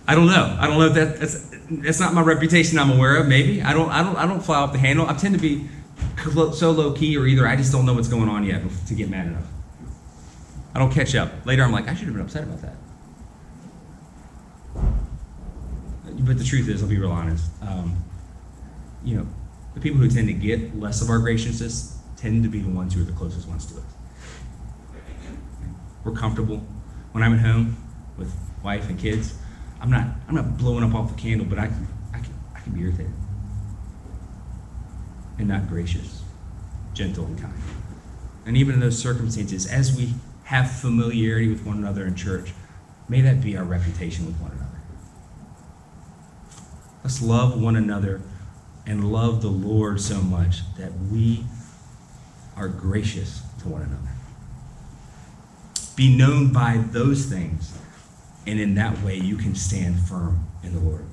I 0.07 0.15
don't 0.15 0.27
know. 0.27 0.57
I 0.57 0.69
don't 0.69 0.79
know 0.79 0.87
if 0.87 0.95
that, 0.95 1.19
that's 1.19 1.51
that's 1.69 1.99
not 1.99 2.15
my 2.15 2.23
reputation. 2.23 2.79
I'm 2.79 2.93
aware 2.93 3.17
of. 3.17 3.27
Maybe 3.27 3.61
I 3.61 3.73
don't. 3.73 3.91
I 3.91 4.05
don't. 4.05 4.15
I 4.15 4.25
don't 4.25 4.41
fly 4.41 4.59
off 4.59 4.73
the 4.73 4.79
handle. 4.79 5.09
I 5.09 5.15
tend 5.15 5.35
to 5.35 5.41
be 5.41 5.69
so 6.53 6.71
low 6.71 6.93
key, 6.93 7.17
or 7.17 7.27
either 7.27 7.45
I 7.45 7.57
just 7.57 7.73
don't 7.73 7.85
know 7.85 7.95
what's 7.95 8.07
going 8.07 8.29
on 8.29 8.45
yet 8.45 8.63
to 8.87 8.95
get 8.95 9.11
mad 9.11 9.27
enough. 9.27 9.47
I 10.77 10.79
don't 10.79 10.93
catch 10.93 11.17
up. 11.17 11.45
Later, 11.45 11.65
I'm 11.65 11.73
like, 11.73 11.89
I 11.89 11.95
should 11.95 12.07
have 12.07 12.15
been 12.15 12.25
upset 12.25 12.45
about 12.45 12.63
that. 12.63 12.75
But 16.25 16.39
the 16.39 16.45
truth 16.45 16.69
is, 16.69 16.85
I'll 16.85 16.89
be 16.89 16.99
real 16.99 17.11
honest. 17.11 17.51
Um, 17.63 17.97
you 19.05 19.17
know, 19.17 19.27
the 19.75 19.81
people 19.81 19.99
who 19.99 20.09
tend 20.09 20.29
to 20.29 20.35
get 20.35 20.79
less 20.79 21.03
of 21.03 21.11
our 21.11 21.19
graciousness 21.19 21.99
tend 22.17 22.45
to 22.45 22.49
be 22.49 22.61
the 22.61 22.71
ones 22.71 22.95
who 22.95 23.03
are 23.03 23.05
the 23.05 23.13
closest 23.13 23.49
ones 23.49 23.67
to 23.67 23.79
us. 23.79 23.85
We're 26.05 26.13
comfortable. 26.13 26.59
When 27.13 27.23
I'm 27.23 27.35
at 27.35 27.41
home 27.41 27.77
with 28.17 28.35
wife 28.63 28.89
and 28.89 28.99
kids, 28.99 29.35
I'm 29.81 29.91
not 29.91 30.07
I'm 30.29 30.35
not 30.35 30.59
blowing 30.59 30.85
up 30.85 30.95
off 30.95 31.15
the 31.15 31.21
candle, 31.21 31.47
but 31.47 31.59
I 31.59 31.67
can 31.67 31.89
I 32.13 32.19
can 32.19 32.35
I 32.55 32.61
can 32.61 32.73
be 32.73 32.81
irritated. 32.81 33.13
And 35.39 35.49
not 35.49 35.69
gracious, 35.69 36.23
gentle 36.95 37.27
and 37.27 37.41
kind. 37.41 37.55
And 38.47 38.57
even 38.57 38.75
in 38.75 38.81
those 38.81 38.99
circumstances, 38.99 39.67
as 39.67 39.97
we 39.97 40.15
have 40.45 40.71
familiarity 40.71 41.49
with 41.49 41.65
one 41.65 41.79
another 41.79 42.05
in 42.05 42.15
church, 42.15 42.53
may 43.09 43.21
that 43.23 43.41
be 43.41 43.57
our 43.57 43.65
reputation 43.65 44.27
with 44.27 44.37
one 44.37 44.51
another. 44.53 44.69
Let's 47.03 47.23
love 47.23 47.61
one 47.61 47.77
another 47.77 48.21
and 48.87 49.13
love 49.13 49.43
the 49.43 49.49
Lord 49.49 50.01
so 50.01 50.21
much 50.21 50.63
that 50.77 50.93
we 51.11 51.45
are 52.57 52.69
gracious 52.69 53.43
to 53.61 53.69
one 53.69 53.83
another 53.83 54.12
be 55.97 56.17
known 56.17 56.53
by 56.53 56.83
those 56.91 57.27
things. 57.27 57.77
And 58.47 58.59
in 58.59 58.75
that 58.75 59.03
way, 59.03 59.17
you 59.17 59.37
can 59.37 59.55
stand 59.55 60.01
firm 60.01 60.47
in 60.63 60.73
the 60.73 60.81
Lord. 60.81 61.05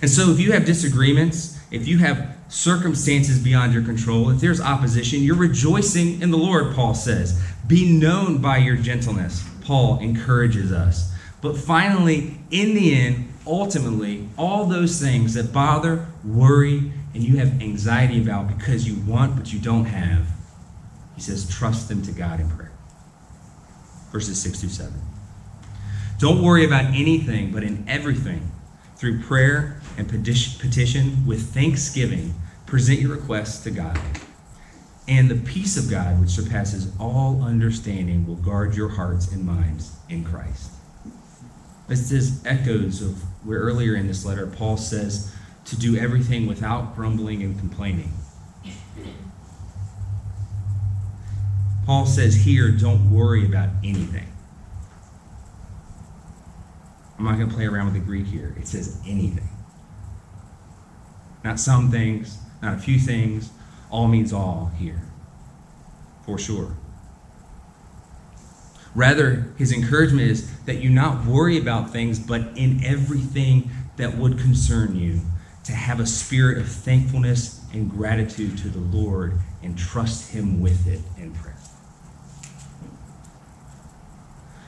And 0.00 0.10
so, 0.10 0.30
if 0.30 0.40
you 0.40 0.52
have 0.52 0.64
disagreements, 0.64 1.58
if 1.70 1.86
you 1.86 1.98
have 1.98 2.36
circumstances 2.48 3.38
beyond 3.38 3.72
your 3.72 3.82
control, 3.82 4.30
if 4.30 4.40
there's 4.40 4.60
opposition, 4.60 5.20
you're 5.22 5.36
rejoicing 5.36 6.20
in 6.20 6.30
the 6.30 6.38
Lord, 6.38 6.74
Paul 6.74 6.94
says. 6.94 7.40
Be 7.66 7.90
known 7.90 8.38
by 8.38 8.58
your 8.58 8.76
gentleness, 8.76 9.48
Paul 9.62 9.98
encourages 10.00 10.72
us. 10.72 11.12
But 11.40 11.56
finally, 11.56 12.38
in 12.50 12.74
the 12.74 12.94
end, 12.94 13.32
ultimately, 13.46 14.28
all 14.36 14.66
those 14.66 15.00
things 15.00 15.34
that 15.34 15.52
bother, 15.52 16.06
worry, 16.24 16.92
and 17.14 17.22
you 17.22 17.38
have 17.38 17.60
anxiety 17.60 18.22
about 18.22 18.56
because 18.56 18.86
you 18.86 19.00
want 19.10 19.36
but 19.36 19.52
you 19.52 19.58
don't 19.58 19.86
have, 19.86 20.26
he 21.16 21.20
says, 21.20 21.48
trust 21.48 21.88
them 21.88 22.02
to 22.02 22.12
God 22.12 22.40
in 22.40 22.48
prayer 22.50 22.61
verses 24.12 24.40
6 24.40 24.60
through 24.60 24.68
7. 24.68 24.92
Don't 26.18 26.42
worry 26.42 26.64
about 26.64 26.84
anything, 26.94 27.50
but 27.50 27.64
in 27.64 27.84
everything, 27.88 28.52
through 28.94 29.20
prayer 29.22 29.80
and 29.96 30.08
petition 30.08 31.26
with 31.26 31.52
thanksgiving, 31.52 32.34
present 32.66 33.00
your 33.00 33.16
requests 33.16 33.64
to 33.64 33.70
God. 33.70 33.98
And 35.08 35.28
the 35.28 35.34
peace 35.34 35.76
of 35.76 35.90
God, 35.90 36.20
which 36.20 36.30
surpasses 36.30 36.92
all 37.00 37.42
understanding, 37.42 38.24
will 38.24 38.36
guard 38.36 38.76
your 38.76 38.90
hearts 38.90 39.32
and 39.32 39.44
minds 39.44 39.96
in 40.08 40.22
Christ. 40.22 40.70
This 41.88 42.12
is 42.12 42.46
echoes 42.46 43.02
of 43.02 43.20
where 43.44 43.58
earlier 43.58 43.96
in 43.96 44.06
this 44.06 44.24
letter 44.24 44.46
Paul 44.46 44.76
says 44.76 45.34
to 45.64 45.76
do 45.76 45.96
everything 45.96 46.46
without 46.46 46.94
grumbling 46.94 47.42
and 47.42 47.58
complaining. 47.58 48.12
Paul 51.84 52.06
says 52.06 52.34
here, 52.34 52.70
don't 52.70 53.10
worry 53.10 53.44
about 53.44 53.68
anything. 53.82 54.28
I'm 57.18 57.24
not 57.24 57.36
going 57.36 57.48
to 57.48 57.54
play 57.54 57.66
around 57.66 57.86
with 57.86 57.94
the 57.94 58.00
Greek 58.00 58.26
here. 58.26 58.54
It 58.58 58.66
says 58.66 59.00
anything. 59.06 59.48
Not 61.44 61.58
some 61.58 61.90
things, 61.90 62.38
not 62.62 62.74
a 62.74 62.78
few 62.78 62.98
things. 62.98 63.50
All 63.90 64.06
means 64.08 64.32
all 64.32 64.72
here, 64.78 65.02
for 66.24 66.38
sure. 66.38 66.76
Rather, 68.94 69.52
his 69.56 69.72
encouragement 69.72 70.30
is 70.30 70.50
that 70.64 70.76
you 70.76 70.90
not 70.90 71.24
worry 71.24 71.58
about 71.58 71.90
things, 71.90 72.18
but 72.18 72.40
in 72.56 72.84
everything 72.84 73.70
that 73.96 74.16
would 74.16 74.38
concern 74.38 74.96
you, 74.96 75.20
to 75.64 75.72
have 75.72 76.00
a 76.00 76.06
spirit 76.06 76.58
of 76.58 76.68
thankfulness 76.68 77.64
and 77.72 77.90
gratitude 77.90 78.58
to 78.58 78.68
the 78.68 78.80
Lord 78.96 79.38
and 79.62 79.78
trust 79.78 80.32
him 80.32 80.60
with 80.60 80.86
it 80.86 81.00
in 81.16 81.32
prayer. 81.32 81.56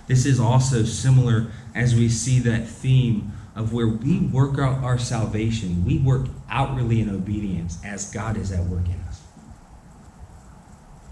This 0.06 0.26
is 0.26 0.38
also 0.38 0.84
similar 0.84 1.46
as 1.74 1.94
we 1.94 2.08
see 2.08 2.38
that 2.40 2.66
theme 2.66 3.32
of 3.54 3.72
where 3.72 3.88
we 3.88 4.18
work 4.20 4.58
out 4.58 4.82
our 4.82 4.98
salvation. 4.98 5.84
We 5.84 5.98
work 5.98 6.26
outwardly 6.50 7.00
in 7.00 7.08
obedience 7.08 7.78
as 7.84 8.10
God 8.10 8.36
is 8.36 8.52
at 8.52 8.64
work 8.64 8.86
in 8.86 9.00
us. 9.08 9.22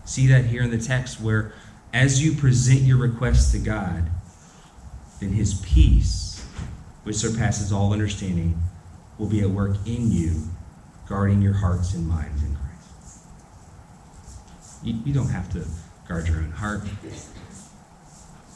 See 0.05 0.27
that 0.27 0.47
here 0.47 0.63
in 0.63 0.71
the 0.71 0.79
text 0.79 1.21
where 1.21 1.55
as 1.93 2.23
you 2.23 2.33
present 2.33 2.81
your 2.81 2.99
requests 2.99 3.53
to 3.53 3.59
God, 3.59 4.11
then 5.21 5.31
his 5.31 5.55
peace, 5.61 6.45
which 7.05 7.17
surpasses 7.17 7.73
all 7.73 7.93
understanding, 7.93 8.61
will 9.19 9.29
be 9.29 9.41
at 9.41 9.51
work 9.51 9.77
in 9.87 10.11
you, 10.11 10.49
guarding 11.09 11.41
your 11.41 11.53
hearts 11.53 11.95
and 11.95 12.09
minds 12.09 12.43
in 12.43 12.57
Christ. 12.57 13.19
You, 14.83 14.95
you 15.05 15.13
don't 15.13 15.29
have 15.29 15.53
to 15.53 15.65
guard 16.09 16.27
your 16.29 16.39
own 16.39 16.51
heart. 16.51 16.83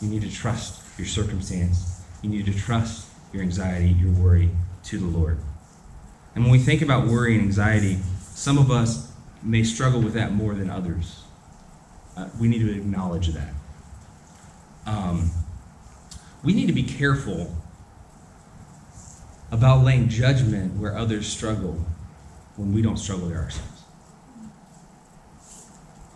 You 0.01 0.09
need 0.09 0.23
to 0.23 0.31
trust 0.31 0.81
your 0.99 1.07
circumstance. 1.07 2.03
You 2.23 2.31
need 2.31 2.47
to 2.47 2.55
trust 2.55 3.09
your 3.33 3.43
anxiety, 3.43 3.89
your 3.89 4.13
worry 4.13 4.51
to 4.85 4.99
the 4.99 5.07
Lord. 5.07 5.39
And 6.35 6.45
when 6.45 6.53
we 6.53 6.59
think 6.59 6.83
about 6.83 7.07
worry 7.07 7.35
and 7.35 7.43
anxiety, 7.43 7.99
some 8.35 8.59
of 8.59 8.71
us 8.71 9.13
may 9.43 9.63
struggle 9.63 10.01
with 10.01 10.15
that 10.15 10.33
more 10.33 10.55
than 10.55 10.71
others. 10.71 11.23
Uh, 12.17 12.29
we 12.39 12.49
need 12.49 12.61
to 12.61 12.75
acknowledge 12.75 13.29
that. 13.29 13.53
Um, 14.87 15.31
we 16.43 16.55
need 16.55 16.67
to 16.67 16.73
be 16.73 16.83
careful 16.83 17.55
about 19.51 19.85
laying 19.85 20.09
judgment 20.09 20.75
where 20.79 20.97
others 20.97 21.27
struggle 21.27 21.85
when 22.57 22.73
we 22.73 22.83
don't 22.83 22.97
struggle 22.97 23.29
there 23.29 23.39
ourselves. 23.39 23.83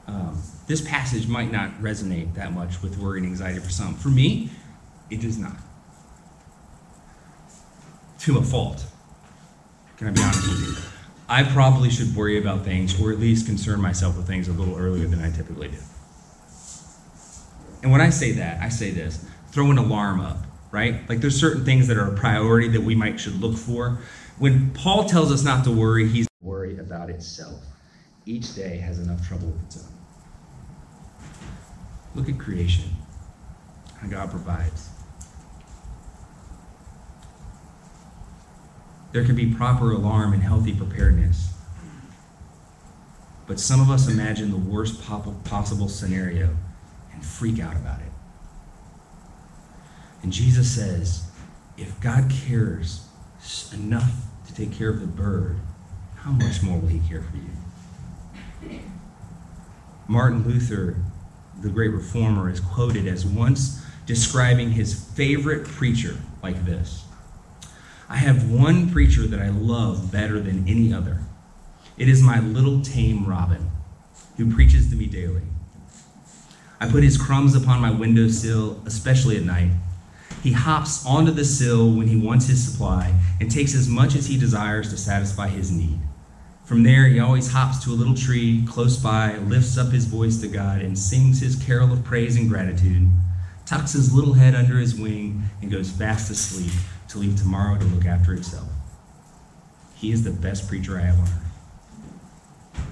Um, 0.06 0.42
this 0.70 0.80
passage 0.80 1.26
might 1.26 1.50
not 1.50 1.72
resonate 1.83 2.33
that 2.35 2.52
much 2.52 2.80
with 2.80 2.96
worry 2.96 3.18
and 3.18 3.26
anxiety 3.26 3.59
for 3.59 3.70
some. 3.70 3.92
For 3.92 4.09
me, 4.09 4.50
it 5.11 5.20
does 5.20 5.37
not. 5.37 5.56
To 8.20 8.38
a 8.38 8.42
fault. 8.42 8.87
Can 9.96 10.06
I 10.06 10.11
be 10.12 10.22
honest 10.22 10.48
with 10.48 10.61
you? 10.61 10.74
I 11.28 11.42
probably 11.42 11.90
should 11.90 12.14
worry 12.14 12.38
about 12.38 12.64
things, 12.64 13.00
or 13.02 13.11
at 13.11 13.18
least 13.18 13.46
concern 13.46 13.80
myself 13.80 14.16
with 14.16 14.28
things 14.28 14.46
a 14.46 14.52
little 14.52 14.76
earlier 14.76 15.09
than 15.09 15.20
I 15.20 15.33
typically 15.33 15.68
do. 15.68 15.78
And 17.83 17.90
when 17.90 18.00
I 18.00 18.11
say 18.11 18.30
that, 18.33 18.62
I 18.62 18.68
say 18.68 18.92
this 18.92 19.26
throw 19.50 19.72
an 19.72 19.78
alarm 19.78 20.20
up, 20.20 20.38
right? 20.70 21.09
Like 21.09 21.18
there's 21.20 21.38
certain 21.38 21.64
things 21.64 21.88
that 21.88 21.96
are 21.96 22.06
a 22.06 22.16
priority 22.16 22.68
that 22.68 22.83
we 22.83 22.94
might 22.94 23.18
should 23.18 23.40
look 23.40 23.56
for. 23.56 23.98
When 24.38 24.70
Paul 24.70 25.09
tells 25.09 25.33
us 25.33 25.42
not 25.42 25.64
to 25.64 25.72
worry, 25.72 26.06
he's 26.06 26.28
worry 26.40 26.78
about 26.78 27.11
itself. 27.11 27.61
Each 28.24 28.54
day 28.54 28.76
has 28.76 29.00
enough 29.00 29.26
trouble 29.26 29.48
with 29.48 29.64
its 29.64 29.85
own. 29.85 29.99
Look 32.14 32.29
at 32.29 32.38
creation, 32.38 32.96
how 34.01 34.09
God 34.09 34.31
provides. 34.31 34.90
There 39.12 39.25
can 39.25 39.35
be 39.35 39.53
proper 39.55 39.92
alarm 39.92 40.33
and 40.33 40.42
healthy 40.42 40.75
preparedness. 40.75 41.53
But 43.46 43.59
some 43.59 43.81
of 43.81 43.90
us 43.90 44.09
imagine 44.09 44.51
the 44.51 44.57
worst 44.57 45.03
possible 45.03 45.88
scenario 45.88 46.57
and 47.12 47.25
freak 47.25 47.59
out 47.59 47.75
about 47.75 48.01
it. 48.01 48.12
And 50.23 50.33
Jesus 50.33 50.70
says, 50.70 51.29
if 51.77 51.99
God 52.01 52.31
cares 52.31 53.07
enough 53.73 54.12
to 54.46 54.55
take 54.55 54.73
care 54.73 54.90
of 54.90 55.01
the 55.01 55.07
bird, 55.07 55.59
how 56.16 56.31
much 56.31 56.62
more 56.62 56.79
will 56.79 56.88
he 56.88 57.01
care 57.09 57.23
for 57.23 57.37
you? 58.68 58.81
Martin 60.07 60.44
Luther 60.44 60.96
the 61.61 61.68
great 61.68 61.92
reformer, 61.92 62.51
is 62.51 62.61
quoted 62.61 63.07
as 63.07 63.25
once 63.25 63.85
describing 64.07 64.70
his 64.70 64.94
favorite 64.94 65.66
preacher 65.66 66.16
like 66.42 66.64
this 66.64 67.05
I 68.09 68.16
have 68.16 68.51
one 68.51 68.90
preacher 68.90 69.25
that 69.29 69.40
I 69.40 69.51
love 69.51 70.11
better 70.11 70.40
than 70.40 70.66
any 70.68 70.92
other. 70.92 71.20
It 71.96 72.09
is 72.09 72.20
my 72.20 72.40
little 72.40 72.81
tame 72.81 73.25
Robin, 73.25 73.70
who 74.37 74.53
preaches 74.53 74.90
to 74.90 74.96
me 74.96 75.07
daily. 75.07 75.42
I 76.81 76.88
put 76.90 77.05
his 77.05 77.16
crumbs 77.16 77.55
upon 77.55 77.81
my 77.81 77.92
windowsill, 77.92 78.83
especially 78.85 79.37
at 79.37 79.44
night. 79.44 79.70
He 80.42 80.53
hops 80.53 81.07
onto 81.07 81.31
the 81.31 81.44
sill 81.44 81.92
when 81.92 82.09
he 82.09 82.16
wants 82.16 82.49
his 82.49 82.66
supply 82.66 83.14
and 83.40 83.49
takes 83.49 83.77
as 83.77 83.87
much 83.87 84.16
as 84.16 84.27
he 84.27 84.37
desires 84.37 84.90
to 84.90 84.96
satisfy 84.96 85.46
his 85.46 85.70
need. 85.70 86.01
From 86.70 86.85
there, 86.85 87.09
he 87.09 87.18
always 87.18 87.50
hops 87.50 87.83
to 87.83 87.90
a 87.90 87.98
little 87.98 88.14
tree 88.14 88.64
close 88.64 88.96
by, 88.96 89.37
lifts 89.38 89.76
up 89.76 89.90
his 89.90 90.04
voice 90.04 90.37
to 90.40 90.46
God, 90.46 90.83
and 90.83 90.96
sings 90.96 91.40
his 91.40 91.56
carol 91.56 91.92
of 91.92 92.04
praise 92.04 92.37
and 92.37 92.48
gratitude, 92.48 93.09
tucks 93.66 93.94
his 93.94 94.14
little 94.14 94.35
head 94.35 94.54
under 94.54 94.78
his 94.78 94.94
wing, 94.94 95.42
and 95.61 95.72
goes 95.72 95.90
fast 95.90 96.30
asleep 96.30 96.70
to 97.09 97.18
leave 97.18 97.37
tomorrow 97.37 97.76
to 97.76 97.85
look 97.87 98.06
after 98.06 98.33
itself. 98.35 98.68
He 99.96 100.12
is 100.12 100.22
the 100.22 100.30
best 100.30 100.68
preacher 100.68 100.96
I 100.96 101.06
have 101.06 101.18
on 101.18 101.24
earth. 101.24 102.85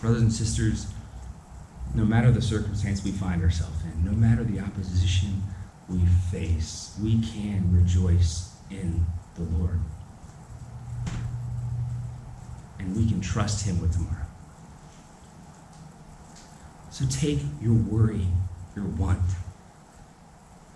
Brothers 0.00 0.22
and 0.22 0.32
sisters, 0.32 0.86
no 1.94 2.06
matter 2.06 2.32
the 2.32 2.40
circumstance 2.40 3.04
we 3.04 3.12
find 3.12 3.42
ourselves 3.42 3.84
in, 3.84 4.02
no 4.02 4.12
matter 4.12 4.44
the 4.44 4.60
opposition 4.60 5.42
we 5.90 6.06
face, 6.30 6.98
we 7.02 7.20
can 7.20 7.70
rejoice 7.70 8.56
in 8.70 9.04
the 9.36 9.42
Lord. 9.42 9.80
And 12.78 12.96
we 12.96 13.08
can 13.08 13.20
trust 13.20 13.66
Him 13.66 13.80
with 13.80 13.92
tomorrow. 13.92 14.26
So 16.90 17.04
take 17.10 17.40
your 17.60 17.74
worry, 17.74 18.26
your 18.74 18.86
want, 18.86 19.20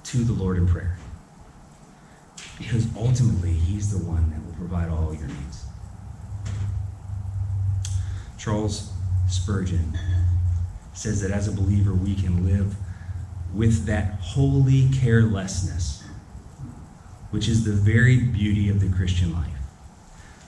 to 0.04 0.18
the 0.18 0.32
Lord 0.32 0.58
in 0.58 0.68
prayer. 0.68 0.96
Because 2.58 2.86
ultimately, 2.96 3.52
He's 3.52 3.90
the 3.90 4.04
one 4.04 4.30
that 4.30 4.44
will 4.44 4.54
provide 4.54 4.88
all 4.88 5.14
your 5.14 5.26
needs. 5.26 5.64
Charles 8.38 8.92
Spurgeon 9.28 9.98
says 10.92 11.22
that 11.22 11.30
as 11.30 11.48
a 11.48 11.52
believer, 11.52 11.92
we 11.94 12.14
can 12.14 12.44
live 12.44 12.76
with 13.52 13.86
that 13.86 14.14
holy 14.20 14.90
carelessness, 14.90 16.03
which 17.34 17.48
is 17.48 17.64
the 17.64 17.72
very 17.72 18.16
beauty 18.16 18.68
of 18.68 18.78
the 18.78 18.88
Christian 18.96 19.32
life. 19.32 19.50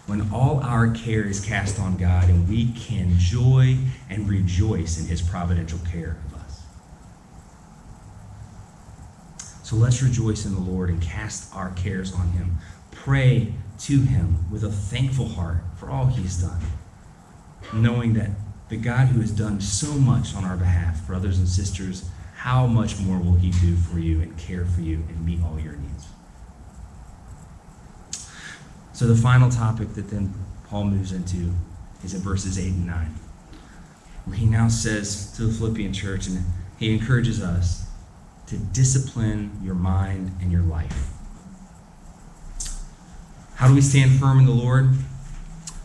When 0.07 0.31
all 0.33 0.61
our 0.61 0.89
care 0.89 1.25
is 1.25 1.45
cast 1.45 1.81
on 1.81 1.97
God 1.97 2.29
and 2.29 2.49
we 2.49 2.71
can 2.75 3.19
joy 3.19 3.77
and 4.09 4.29
rejoice 4.29 4.97
in 5.01 5.07
his 5.07 5.21
providential 5.21 5.81
care 5.91 6.17
of 6.27 6.35
us. 6.37 6.63
So 9.65 9.75
let's 9.75 10.01
rejoice 10.01 10.47
in 10.47 10.55
the 10.55 10.61
Lord 10.61 10.89
and 10.89 11.03
cast 11.03 11.53
our 11.57 11.71
cares 11.71 12.15
on 12.15 12.31
him. 12.31 12.59
Pray 12.93 13.53
to 13.81 14.03
him 14.03 14.49
with 14.49 14.63
a 14.63 14.71
thankful 14.71 15.31
heart 15.31 15.65
for 15.77 15.91
all 15.91 16.07
he's 16.07 16.41
done, 16.41 16.61
knowing 17.73 18.13
that 18.13 18.31
the 18.69 18.77
God 18.77 19.09
who 19.09 19.21
has 19.21 19.33
done 19.33 19.61
so 19.61 19.95
much 19.95 20.37
on 20.37 20.45
our 20.45 20.57
behalf, 20.57 21.05
brothers 21.05 21.39
and 21.39 21.49
sisters, 21.49 22.09
how 22.37 22.69
much 22.69 23.01
more 23.01 23.19
will 23.19 23.35
he 23.35 23.51
do 23.51 23.75
for 23.75 23.99
you 23.99 24.23
and 24.23 24.39
care 24.39 24.65
for 24.65 24.83
you 24.83 24.99
and 25.09 25.27
meet 25.27 25.43
all 25.43 25.59
your 25.59 25.73
needs? 25.73 26.07
So, 28.97 29.07
the 29.07 29.15
final 29.15 29.51
topic 29.51 29.93
that 29.93 30.09
then 30.09 30.33
Paul 30.71 30.85
moves 30.85 31.13
into 31.13 31.53
is 32.03 32.15
in 32.15 32.23
verses 32.23 32.59
8 32.59 32.69
and 32.69 32.87
9, 32.87 33.15
where 34.25 34.37
he 34.39 34.47
now 34.47 34.69
says 34.69 35.33
to 35.33 35.43
the 35.43 35.53
Philippian 35.53 35.93
church, 35.93 36.27
and 36.29 36.43
he 36.79 36.95
encourages 36.95 37.43
us 37.43 37.91
to 38.47 38.57
discipline 38.57 39.61
your 39.63 39.75
mind 39.75 40.35
and 40.41 40.51
your 40.51 40.63
life. 40.63 41.11
How 43.57 43.69
do 43.69 43.75
we 43.75 43.83
stand 43.83 44.19
firm 44.19 44.39
in 44.39 44.47
the 44.47 44.53
Lord? 44.53 44.95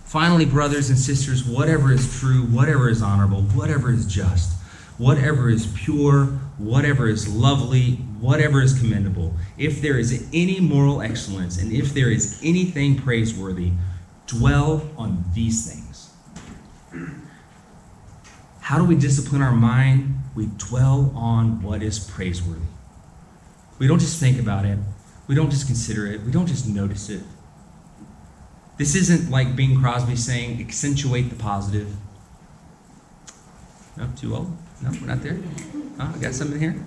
Finally, 0.05 0.45
brothers 0.45 0.87
and 0.87 0.97
sisters, 0.97 1.43
whatever 1.43 1.91
is 1.91 2.17
true, 2.17 2.43
whatever 2.43 2.87
is 2.87 3.01
honorable, 3.01 3.41
whatever 3.41 3.91
is 3.91 4.05
just, 4.05 4.53
whatever 4.97 5.49
is 5.49 5.67
pure, 5.75 6.27
whatever 6.57 7.09
is 7.09 7.27
lovely, 7.27 7.99
whatever 8.21 8.61
is 8.61 8.77
commendable, 8.77 9.33
if 9.57 9.81
there 9.81 9.97
is 9.97 10.29
any 10.31 10.59
moral 10.59 11.01
excellence, 11.01 11.59
and 11.59 11.71
if 11.73 11.93
there 11.93 12.09
is 12.09 12.39
anything 12.43 12.95
praiseworthy, 12.95 13.71
dwell 14.27 14.89
on 14.95 15.25
these 15.33 15.69
things. 15.69 16.11
How 18.61 18.77
do 18.77 18.85
we 18.85 18.95
discipline 18.95 19.41
our 19.41 19.51
mind? 19.51 20.19
We 20.35 20.45
dwell 20.57 21.11
on 21.15 21.61
what 21.63 21.81
is 21.81 21.99
praiseworthy. 21.99 22.61
We 23.79 23.87
don't 23.87 23.99
just 23.99 24.19
think 24.19 24.39
about 24.39 24.65
it, 24.65 24.77
we 25.27 25.33
don't 25.33 25.49
just 25.49 25.65
consider 25.65 26.05
it, 26.05 26.21
we 26.21 26.31
don't 26.31 26.47
just 26.47 26.67
notice 26.67 27.09
it. 27.09 27.23
This 28.77 28.95
isn't 28.95 29.31
like 29.31 29.55
Bing 29.55 29.79
Crosby 29.79 30.15
saying, 30.15 30.61
accentuate 30.61 31.29
the 31.29 31.35
positive. 31.35 31.93
No, 33.97 34.07
too 34.15 34.35
old? 34.35 34.57
No, 34.81 34.91
we're 34.91 35.07
not 35.07 35.21
there? 35.21 35.39
Oh, 35.99 36.13
I 36.15 36.17
got 36.19 36.33
something 36.33 36.59
here. 36.59 36.83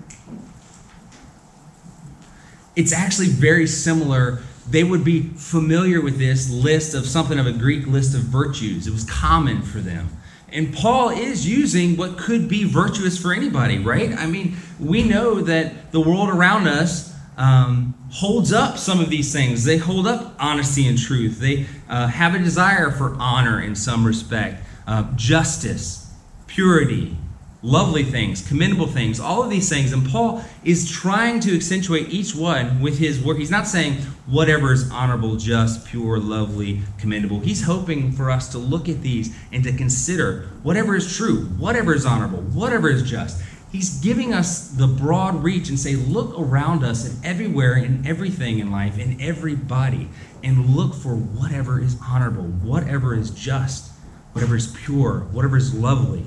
It's 2.75 2.93
actually 2.93 3.27
very 3.27 3.67
similar. 3.67 4.39
They 4.69 4.83
would 4.83 5.03
be 5.03 5.21
familiar 5.21 6.01
with 6.01 6.17
this 6.17 6.49
list 6.49 6.93
of 6.93 7.05
something 7.05 7.39
of 7.39 7.47
a 7.47 7.53
Greek 7.53 7.87
list 7.87 8.15
of 8.15 8.21
virtues. 8.21 8.87
It 8.87 8.91
was 8.91 9.03
common 9.03 9.61
for 9.61 9.79
them. 9.79 10.09
And 10.49 10.73
Paul 10.73 11.09
is 11.09 11.47
using 11.47 11.97
what 11.97 12.17
could 12.17 12.47
be 12.47 12.63
virtuous 12.63 13.17
for 13.17 13.33
anybody, 13.33 13.77
right? 13.77 14.13
I 14.13 14.25
mean, 14.25 14.55
we 14.79 15.03
know 15.03 15.41
that 15.41 15.91
the 15.91 15.99
world 15.99 16.29
around 16.29 16.67
us 16.67 17.13
um, 17.37 17.93
holds 18.11 18.53
up 18.53 18.77
some 18.77 19.01
of 19.01 19.09
these 19.09 19.33
things. 19.33 19.63
They 19.65 19.77
hold 19.77 20.07
up 20.07 20.35
honesty 20.39 20.87
and 20.87 20.97
truth. 20.97 21.39
They 21.39 21.65
uh, 21.89 22.07
have 22.07 22.35
a 22.35 22.39
desire 22.39 22.91
for 22.91 23.15
honor 23.15 23.61
in 23.61 23.75
some 23.75 24.05
respect, 24.05 24.63
uh, 24.87 25.11
justice, 25.15 26.13
purity, 26.47 27.17
lovely 27.65 28.03
things, 28.03 28.47
commendable 28.47 28.85
things, 28.85 29.19
all 29.19 29.41
of 29.41 29.49
these 29.49 29.67
things. 29.67 29.91
And 29.91 30.07
Paul 30.07 30.43
is 30.63 30.89
trying 30.89 31.39
to 31.41 31.55
accentuate 31.55 32.09
each 32.09 32.35
one 32.35 32.79
with 32.79 32.99
his 32.99 33.19
work. 33.23 33.39
He's 33.39 33.49
not 33.49 33.65
saying 33.65 33.95
whatever 34.27 34.71
is 34.71 34.89
honorable, 34.91 35.35
just, 35.35 35.87
pure, 35.87 36.19
lovely, 36.19 36.81
commendable. 36.99 37.39
He's 37.39 37.63
hoping 37.63 38.11
for 38.11 38.29
us 38.29 38.49
to 38.49 38.59
look 38.59 38.87
at 38.87 39.01
these 39.01 39.35
and 39.51 39.63
to 39.63 39.73
consider 39.73 40.47
whatever 40.61 40.95
is 40.95 41.17
true, 41.17 41.45
whatever 41.57 41.95
is 41.95 42.05
honorable, 42.05 42.41
whatever 42.41 42.87
is 42.87 43.01
just. 43.01 43.41
He's 43.71 43.99
giving 43.99 44.31
us 44.31 44.69
the 44.69 44.87
broad 44.87 45.43
reach 45.43 45.69
and 45.69 45.79
say, 45.79 45.95
look 45.95 46.39
around 46.39 46.83
us 46.83 47.09
and 47.09 47.25
everywhere 47.25 47.73
and 47.73 48.07
everything 48.07 48.59
in 48.59 48.71
life, 48.71 48.99
in 48.99 49.19
everybody, 49.19 50.07
and 50.43 50.75
look 50.75 50.93
for 50.93 51.15
whatever 51.15 51.81
is 51.81 51.97
honorable, 52.07 52.43
whatever 52.43 53.15
is 53.15 53.31
just, 53.31 53.91
whatever 54.33 54.55
is 54.55 54.67
pure, 54.67 55.21
whatever 55.31 55.57
is 55.57 55.73
lovely, 55.73 56.25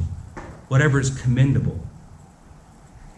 whatever 0.68 1.00
is 1.00 1.10
commendable. 1.20 1.80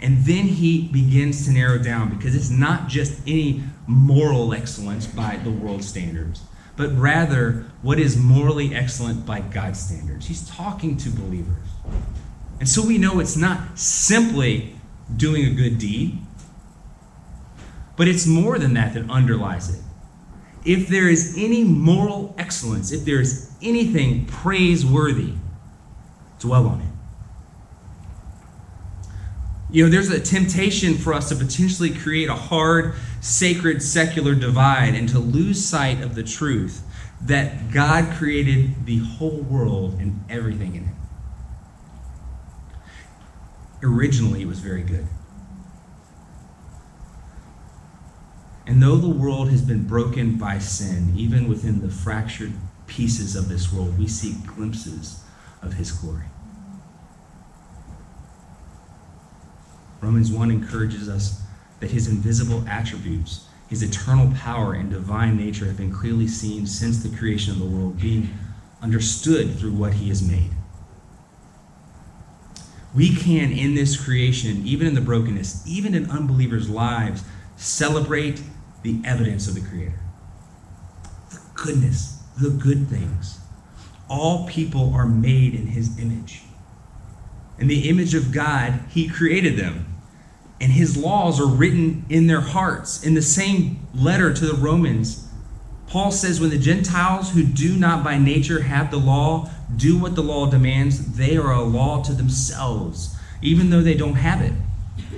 And 0.00 0.24
then 0.24 0.46
he 0.46 0.88
begins 0.88 1.44
to 1.44 1.52
narrow 1.52 1.78
down 1.78 2.08
because 2.16 2.34
it's 2.34 2.50
not 2.50 2.88
just 2.88 3.20
any 3.26 3.62
moral 3.86 4.54
excellence 4.54 5.06
by 5.06 5.36
the 5.36 5.50
world 5.50 5.84
standards, 5.84 6.42
but 6.76 6.96
rather 6.96 7.66
what 7.82 7.98
is 8.00 8.16
morally 8.16 8.74
excellent 8.74 9.26
by 9.26 9.40
God's 9.40 9.78
standards. 9.78 10.26
He's 10.26 10.48
talking 10.48 10.96
to 10.98 11.10
believers. 11.10 11.68
And 12.60 12.68
so 12.68 12.86
we 12.86 12.96
know 12.96 13.20
it's 13.20 13.36
not 13.36 13.78
simply 13.78 14.76
doing 15.14 15.44
a 15.46 15.50
good 15.50 15.78
deed, 15.78 16.18
but 17.96 18.08
it's 18.08 18.26
more 18.26 18.58
than 18.58 18.74
that 18.74 18.94
that 18.94 19.10
underlies 19.10 19.74
it. 19.74 19.82
If 20.64 20.88
there 20.88 21.08
is 21.08 21.34
any 21.36 21.64
moral 21.64 22.34
excellence, 22.38 22.92
if 22.92 23.04
there 23.04 23.20
is 23.20 23.50
anything 23.62 24.26
praiseworthy, 24.26 25.34
dwell 26.38 26.66
on 26.66 26.80
it. 26.80 26.89
You 29.72 29.84
know, 29.84 29.90
there's 29.90 30.10
a 30.10 30.20
temptation 30.20 30.96
for 30.96 31.14
us 31.14 31.28
to 31.28 31.36
potentially 31.36 31.90
create 31.90 32.28
a 32.28 32.34
hard, 32.34 32.94
sacred, 33.20 33.82
secular 33.82 34.34
divide 34.34 34.94
and 34.94 35.08
to 35.10 35.18
lose 35.18 35.64
sight 35.64 36.00
of 36.02 36.14
the 36.14 36.22
truth 36.22 36.82
that 37.22 37.70
God 37.70 38.12
created 38.14 38.86
the 38.86 38.98
whole 38.98 39.42
world 39.42 39.94
and 40.00 40.24
everything 40.28 40.74
in 40.74 40.84
it 40.84 40.94
originally 43.82 44.42
it 44.42 44.48
was 44.48 44.60
very 44.60 44.82
good. 44.82 45.06
And 48.66 48.82
though 48.82 48.96
the 48.96 49.08
world 49.08 49.50
has 49.50 49.62
been 49.62 49.86
broken 49.86 50.36
by 50.36 50.58
sin, 50.58 51.12
even 51.16 51.48
within 51.48 51.80
the 51.80 51.88
fractured 51.88 52.52
pieces 52.86 53.34
of 53.34 53.48
this 53.48 53.72
world, 53.72 53.98
we 53.98 54.06
see 54.06 54.36
glimpses 54.46 55.24
of 55.62 55.74
his 55.74 55.90
glory. 55.90 56.26
Romans 60.00 60.30
1 60.30 60.50
encourages 60.50 61.08
us 61.08 61.42
that 61.80 61.90
his 61.90 62.08
invisible 62.08 62.64
attributes, 62.68 63.46
his 63.68 63.82
eternal 63.82 64.32
power 64.36 64.74
and 64.74 64.90
divine 64.90 65.36
nature 65.36 65.66
have 65.66 65.76
been 65.76 65.92
clearly 65.92 66.26
seen 66.26 66.66
since 66.66 67.02
the 67.02 67.16
creation 67.16 67.52
of 67.52 67.58
the 67.58 67.66
world, 67.66 68.00
being 68.00 68.30
understood 68.82 69.58
through 69.58 69.72
what 69.72 69.94
he 69.94 70.08
has 70.08 70.22
made 70.22 70.50
we 72.94 73.14
can, 73.14 73.52
in 73.52 73.74
this 73.74 73.96
creation, 73.96 74.62
even 74.66 74.86
in 74.86 74.94
the 74.94 75.00
brokenness, 75.00 75.64
even 75.66 75.94
in 75.94 76.10
unbelievers' 76.10 76.68
lives, 76.68 77.22
celebrate 77.56 78.42
the 78.82 79.00
evidence 79.04 79.46
of 79.46 79.54
the 79.54 79.60
Creator. 79.60 80.00
The 81.30 81.40
goodness, 81.54 82.22
the 82.40 82.50
good 82.50 82.88
things. 82.88 83.38
All 84.08 84.48
people 84.48 84.92
are 84.94 85.06
made 85.06 85.54
in 85.54 85.68
His 85.68 85.98
image. 86.00 86.42
In 87.58 87.68
the 87.68 87.88
image 87.88 88.14
of 88.14 88.32
God, 88.32 88.80
He 88.88 89.08
created 89.08 89.56
them. 89.56 89.89
And 90.60 90.72
His 90.72 90.96
laws 90.96 91.40
are 91.40 91.46
written 91.46 92.04
in 92.08 92.26
their 92.26 92.40
hearts. 92.40 93.02
In 93.02 93.14
the 93.14 93.22
same 93.22 93.86
letter 93.94 94.32
to 94.32 94.46
the 94.46 94.54
Romans, 94.54 95.26
Paul 95.86 96.12
says, 96.12 96.40
When 96.40 96.50
the 96.50 96.58
Gentiles 96.58 97.32
who 97.32 97.42
do 97.42 97.76
not 97.76 98.04
by 98.04 98.18
nature 98.18 98.62
have 98.62 98.90
the 98.90 98.98
law 98.98 99.50
do 99.76 99.98
what 99.98 100.14
the 100.14 100.22
law 100.22 100.48
demands, 100.48 101.16
they 101.16 101.36
are 101.36 101.52
a 101.52 101.62
law 101.62 102.02
to 102.02 102.12
themselves, 102.12 103.16
even 103.42 103.70
though 103.70 103.80
they 103.80 103.94
don't 103.94 104.14
have 104.14 104.40
it. 104.40 104.52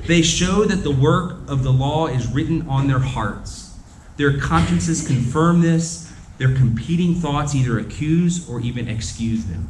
They 0.06 0.22
show 0.22 0.64
that 0.64 0.82
the 0.82 0.90
work 0.90 1.48
of 1.48 1.62
the 1.62 1.72
law 1.72 2.06
is 2.06 2.32
written 2.32 2.66
on 2.68 2.88
their 2.88 2.98
hearts. 2.98 3.76
Their 4.16 4.38
consciences 4.38 5.06
confirm 5.06 5.60
this. 5.60 6.12
Their 6.38 6.54
competing 6.54 7.14
thoughts 7.14 7.54
either 7.54 7.78
accuse 7.78 8.48
or 8.48 8.60
even 8.60 8.88
excuse 8.88 9.44
them. 9.44 9.68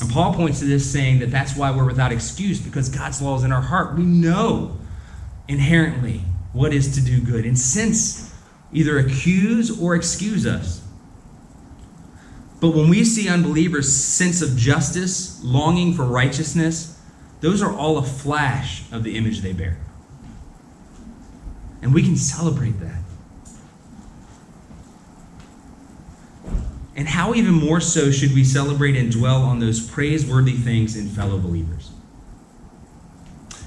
And 0.00 0.10
Paul 0.10 0.34
points 0.34 0.58
to 0.60 0.66
this 0.66 0.90
saying 0.90 1.20
that 1.20 1.30
that's 1.30 1.56
why 1.56 1.70
we're 1.70 1.86
without 1.86 2.12
excuse 2.12 2.60
because 2.60 2.88
God's 2.88 3.22
law 3.22 3.36
is 3.36 3.44
in 3.44 3.52
our 3.52 3.62
heart. 3.62 3.96
We 3.96 4.04
know 4.04 4.78
inherently 5.48 6.22
what 6.52 6.74
is 6.74 6.94
to 6.96 7.00
do 7.00 7.20
good. 7.20 7.46
And 7.46 7.58
since 7.58 8.34
either 8.72 8.98
accuse 8.98 9.80
or 9.80 9.94
excuse 9.94 10.46
us. 10.46 10.82
But 12.60 12.70
when 12.70 12.88
we 12.88 13.04
see 13.04 13.28
unbelievers' 13.28 13.94
sense 13.94 14.42
of 14.42 14.56
justice, 14.56 15.42
longing 15.42 15.94
for 15.94 16.04
righteousness, 16.04 17.00
those 17.40 17.62
are 17.62 17.72
all 17.72 17.98
a 17.98 18.02
flash 18.02 18.90
of 18.92 19.02
the 19.02 19.16
image 19.16 19.40
they 19.40 19.52
bear. 19.52 19.78
And 21.82 21.94
we 21.94 22.02
can 22.02 22.16
celebrate 22.16 22.80
that. 22.80 23.02
And 26.96 27.06
how 27.06 27.34
even 27.34 27.52
more 27.52 27.80
so 27.80 28.10
should 28.10 28.34
we 28.34 28.42
celebrate 28.42 28.96
and 28.96 29.12
dwell 29.12 29.42
on 29.42 29.60
those 29.60 29.86
praiseworthy 29.86 30.54
things 30.54 30.96
in 30.96 31.08
fellow 31.08 31.38
believers? 31.38 31.90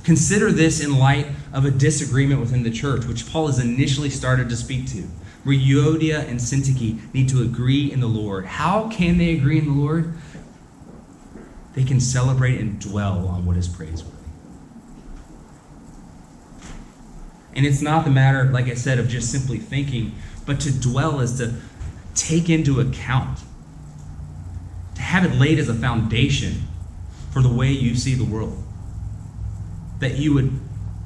Consider 0.04 0.52
this 0.52 0.84
in 0.84 0.98
light 0.98 1.28
of 1.54 1.64
a 1.64 1.72
disagreement 1.72 2.42
within 2.42 2.64
the 2.64 2.72
church, 2.72 3.06
which 3.06 3.32
Paul 3.32 3.46
has 3.46 3.60
initially 3.60 4.10
started 4.10 4.50
to 4.50 4.56
speak 4.56 4.88
to, 4.88 5.04
where 5.44 5.56
Euodia 5.56 6.28
and 6.28 6.40
Syntyche 6.40 7.14
need 7.14 7.30
to 7.30 7.44
agree 7.44 7.92
in 7.92 8.00
the 8.00 8.08
Lord. 8.08 8.46
How 8.46 8.90
can 8.90 9.20
they 9.20 9.36
agree 9.36 9.60
in 9.60 9.66
the 9.66 9.74
Lord? 9.74 10.16
They 11.76 11.84
can 11.84 12.00
celebrate 12.00 12.60
and 12.60 12.80
dwell 12.82 13.28
on 13.28 13.46
what 13.46 13.56
is 13.56 13.68
praiseworthy. 13.68 14.16
And 17.54 17.66
it's 17.66 17.82
not 17.82 18.06
the 18.06 18.12
matter, 18.12 18.46
like 18.46 18.68
I 18.68 18.74
said, 18.74 18.98
of 18.98 19.08
just 19.08 19.32
simply 19.32 19.60
thinking, 19.60 20.16
but 20.48 20.60
to 20.62 20.72
dwell 20.72 21.20
is 21.20 21.38
to 21.38 21.54
take 22.20 22.50
into 22.50 22.80
account, 22.82 23.40
to 24.96 25.02
have 25.02 25.26
it 25.26 25.36
laid 25.36 25.58
as 25.58 25.70
a 25.70 25.74
foundation 25.74 26.64
for 27.32 27.42
the 27.42 27.50
way 27.50 27.72
you 27.72 27.96
see 27.96 28.14
the 28.14 28.26
world. 28.26 28.62
That 30.00 30.18
you 30.18 30.34
would 30.34 30.60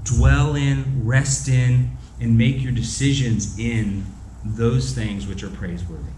dwell 0.03 0.55
in, 0.55 1.05
rest 1.05 1.47
in, 1.47 1.97
and 2.19 2.37
make 2.37 2.61
your 2.61 2.71
decisions 2.71 3.57
in 3.57 4.05
those 4.43 4.93
things 4.93 5.27
which 5.27 5.43
are 5.43 5.49
praiseworthy. 5.49 6.11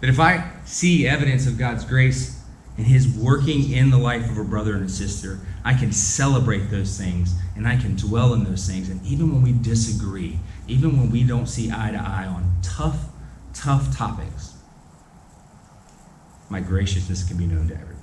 That 0.00 0.10
if 0.10 0.20
I 0.20 0.50
see 0.64 1.06
evidence 1.06 1.46
of 1.46 1.58
God's 1.58 1.84
grace 1.84 2.42
and 2.76 2.86
His 2.86 3.08
working 3.08 3.72
in 3.72 3.90
the 3.90 3.98
life 3.98 4.30
of 4.30 4.38
a 4.38 4.44
brother 4.44 4.74
and 4.74 4.84
a 4.84 4.88
sister, 4.88 5.40
I 5.64 5.74
can 5.74 5.92
celebrate 5.92 6.70
those 6.70 6.98
things 6.98 7.34
and 7.56 7.66
I 7.66 7.76
can 7.76 7.96
dwell 7.96 8.34
in 8.34 8.44
those 8.44 8.68
things. 8.68 8.88
And 8.88 9.04
even 9.04 9.32
when 9.32 9.42
we 9.42 9.52
disagree, 9.52 10.38
even 10.68 10.98
when 10.98 11.10
we 11.10 11.22
don't 11.22 11.46
see 11.46 11.70
eye 11.70 11.90
to 11.92 11.98
eye 11.98 12.26
on 12.26 12.58
tough, 12.62 13.06
tough 13.54 13.96
topics, 13.96 14.54
my 16.48 16.60
graciousness 16.60 17.24
can 17.24 17.36
be 17.36 17.46
known 17.46 17.68
to 17.68 17.74
everyone. 17.74 17.96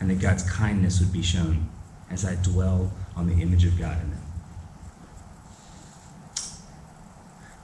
And 0.00 0.10
that 0.10 0.20
God's 0.20 0.42
kindness 0.42 1.00
would 1.00 1.12
be 1.12 1.22
shown 1.22 1.68
as 2.10 2.24
I 2.24 2.36
dwell 2.36 2.92
on 3.16 3.26
the 3.26 3.42
image 3.42 3.64
of 3.64 3.78
God 3.78 4.00
in 4.00 4.10
them. 4.10 4.22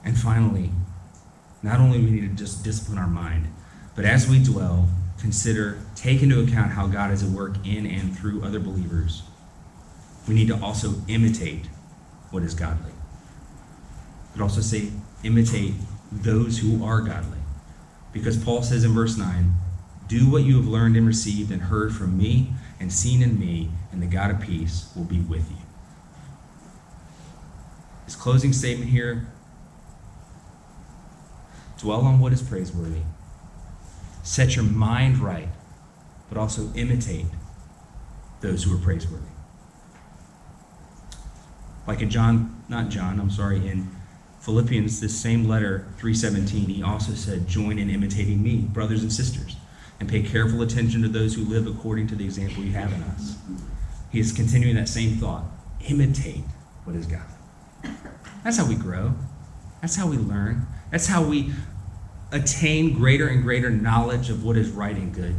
And 0.03 0.17
finally, 0.17 0.71
not 1.63 1.79
only 1.79 1.99
we 1.99 2.11
need 2.11 2.29
to 2.29 2.35
just 2.35 2.63
discipline 2.63 2.97
our 2.97 3.07
mind, 3.07 3.47
but 3.95 4.05
as 4.05 4.29
we 4.29 4.43
dwell, 4.43 4.87
consider, 5.17 5.79
take 5.95 6.21
into 6.21 6.41
account 6.41 6.71
how 6.71 6.87
God 6.87 7.11
is 7.11 7.23
at 7.23 7.29
work 7.29 7.55
in 7.65 7.87
and 7.87 8.15
through 8.15 8.43
other 8.43 8.59
believers. 8.59 9.23
We 10.27 10.35
need 10.35 10.47
to 10.49 10.61
also 10.61 10.93
imitate 11.07 11.69
what 12.35 12.43
is 12.43 12.53
godly. 12.53 12.91
But 14.33 14.43
also 14.43 14.59
say, 14.59 14.91
imitate 15.23 15.73
those 16.11 16.59
who 16.59 16.83
are 16.83 16.99
godly. 16.99 17.39
Because 18.11 18.37
Paul 18.37 18.61
says 18.61 18.83
in 18.83 18.91
verse 18.91 19.17
9, 19.17 19.53
Do 20.09 20.29
what 20.29 20.43
you 20.43 20.57
have 20.57 20.67
learned 20.67 20.97
and 20.97 21.07
received 21.07 21.49
and 21.49 21.61
heard 21.61 21.95
from 21.95 22.17
me 22.17 22.49
and 22.77 22.91
seen 22.91 23.23
in 23.23 23.39
me, 23.39 23.69
and 23.89 24.01
the 24.01 24.05
God 24.05 24.31
of 24.31 24.41
peace 24.41 24.91
will 24.97 25.05
be 25.05 25.21
with 25.21 25.49
you. 25.49 25.57
His 28.03 28.17
closing 28.17 28.51
statement 28.51 28.91
here 28.91 29.27
dwell 31.79 32.01
on 32.01 32.19
what 32.19 32.33
is 32.33 32.41
praiseworthy, 32.41 33.03
set 34.23 34.57
your 34.57 34.65
mind 34.65 35.19
right, 35.19 35.47
but 36.27 36.37
also 36.37 36.73
imitate 36.73 37.27
those 38.41 38.63
who 38.63 38.75
are 38.75 38.81
praiseworthy. 38.81 39.34
Like 41.87 42.01
in 42.01 42.09
John, 42.09 42.63
not 42.67 42.89
John, 42.89 43.19
I'm 43.19 43.29
sorry, 43.29 43.67
in 43.67 43.89
Philippians, 44.39 44.99
this 44.99 45.19
same 45.19 45.47
letter, 45.47 45.87
317, 45.97 46.69
he 46.69 46.83
also 46.83 47.13
said, 47.13 47.47
Join 47.47 47.79
in 47.79 47.89
imitating 47.89 48.41
me, 48.41 48.57
brothers 48.57 49.01
and 49.01 49.11
sisters, 49.11 49.55
and 49.99 50.09
pay 50.09 50.21
careful 50.21 50.61
attention 50.61 51.01
to 51.01 51.07
those 51.07 51.35
who 51.35 51.43
live 51.43 51.67
according 51.67 52.07
to 52.07 52.15
the 52.15 52.25
example 52.25 52.63
you 52.63 52.71
have 52.73 52.93
in 52.93 53.01
us. 53.03 53.37
He 54.11 54.19
is 54.19 54.31
continuing 54.31 54.75
that 54.75 54.89
same 54.89 55.17
thought. 55.17 55.45
Imitate 55.87 56.43
what 56.83 56.95
is 56.95 57.05
God. 57.05 57.25
That's 58.43 58.57
how 58.57 58.67
we 58.67 58.75
grow. 58.75 59.13
That's 59.81 59.95
how 59.95 60.07
we 60.07 60.17
learn. 60.17 60.67
That's 60.91 61.07
how 61.07 61.23
we 61.23 61.51
attain 62.31 62.93
greater 62.93 63.27
and 63.27 63.43
greater 63.43 63.69
knowledge 63.69 64.29
of 64.29 64.43
what 64.43 64.57
is 64.57 64.69
right 64.69 64.95
and 64.95 65.13
good. 65.13 65.35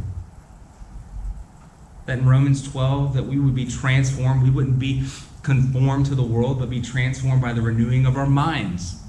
That 2.05 2.19
in 2.19 2.27
Romans 2.27 2.69
12, 2.69 3.13
that 3.15 3.23
we 3.23 3.39
would 3.39 3.55
be 3.55 3.65
transformed. 3.65 4.43
We 4.43 4.49
wouldn't 4.49 4.79
be 4.79 5.05
conformed 5.47 6.05
to 6.05 6.13
the 6.13 6.21
world, 6.21 6.59
but 6.59 6.69
be 6.69 6.81
transformed 6.81 7.41
by 7.41 7.53
the 7.53 7.61
renewing 7.61 8.05
of 8.05 8.17
our 8.17 8.25
minds. 8.25 9.01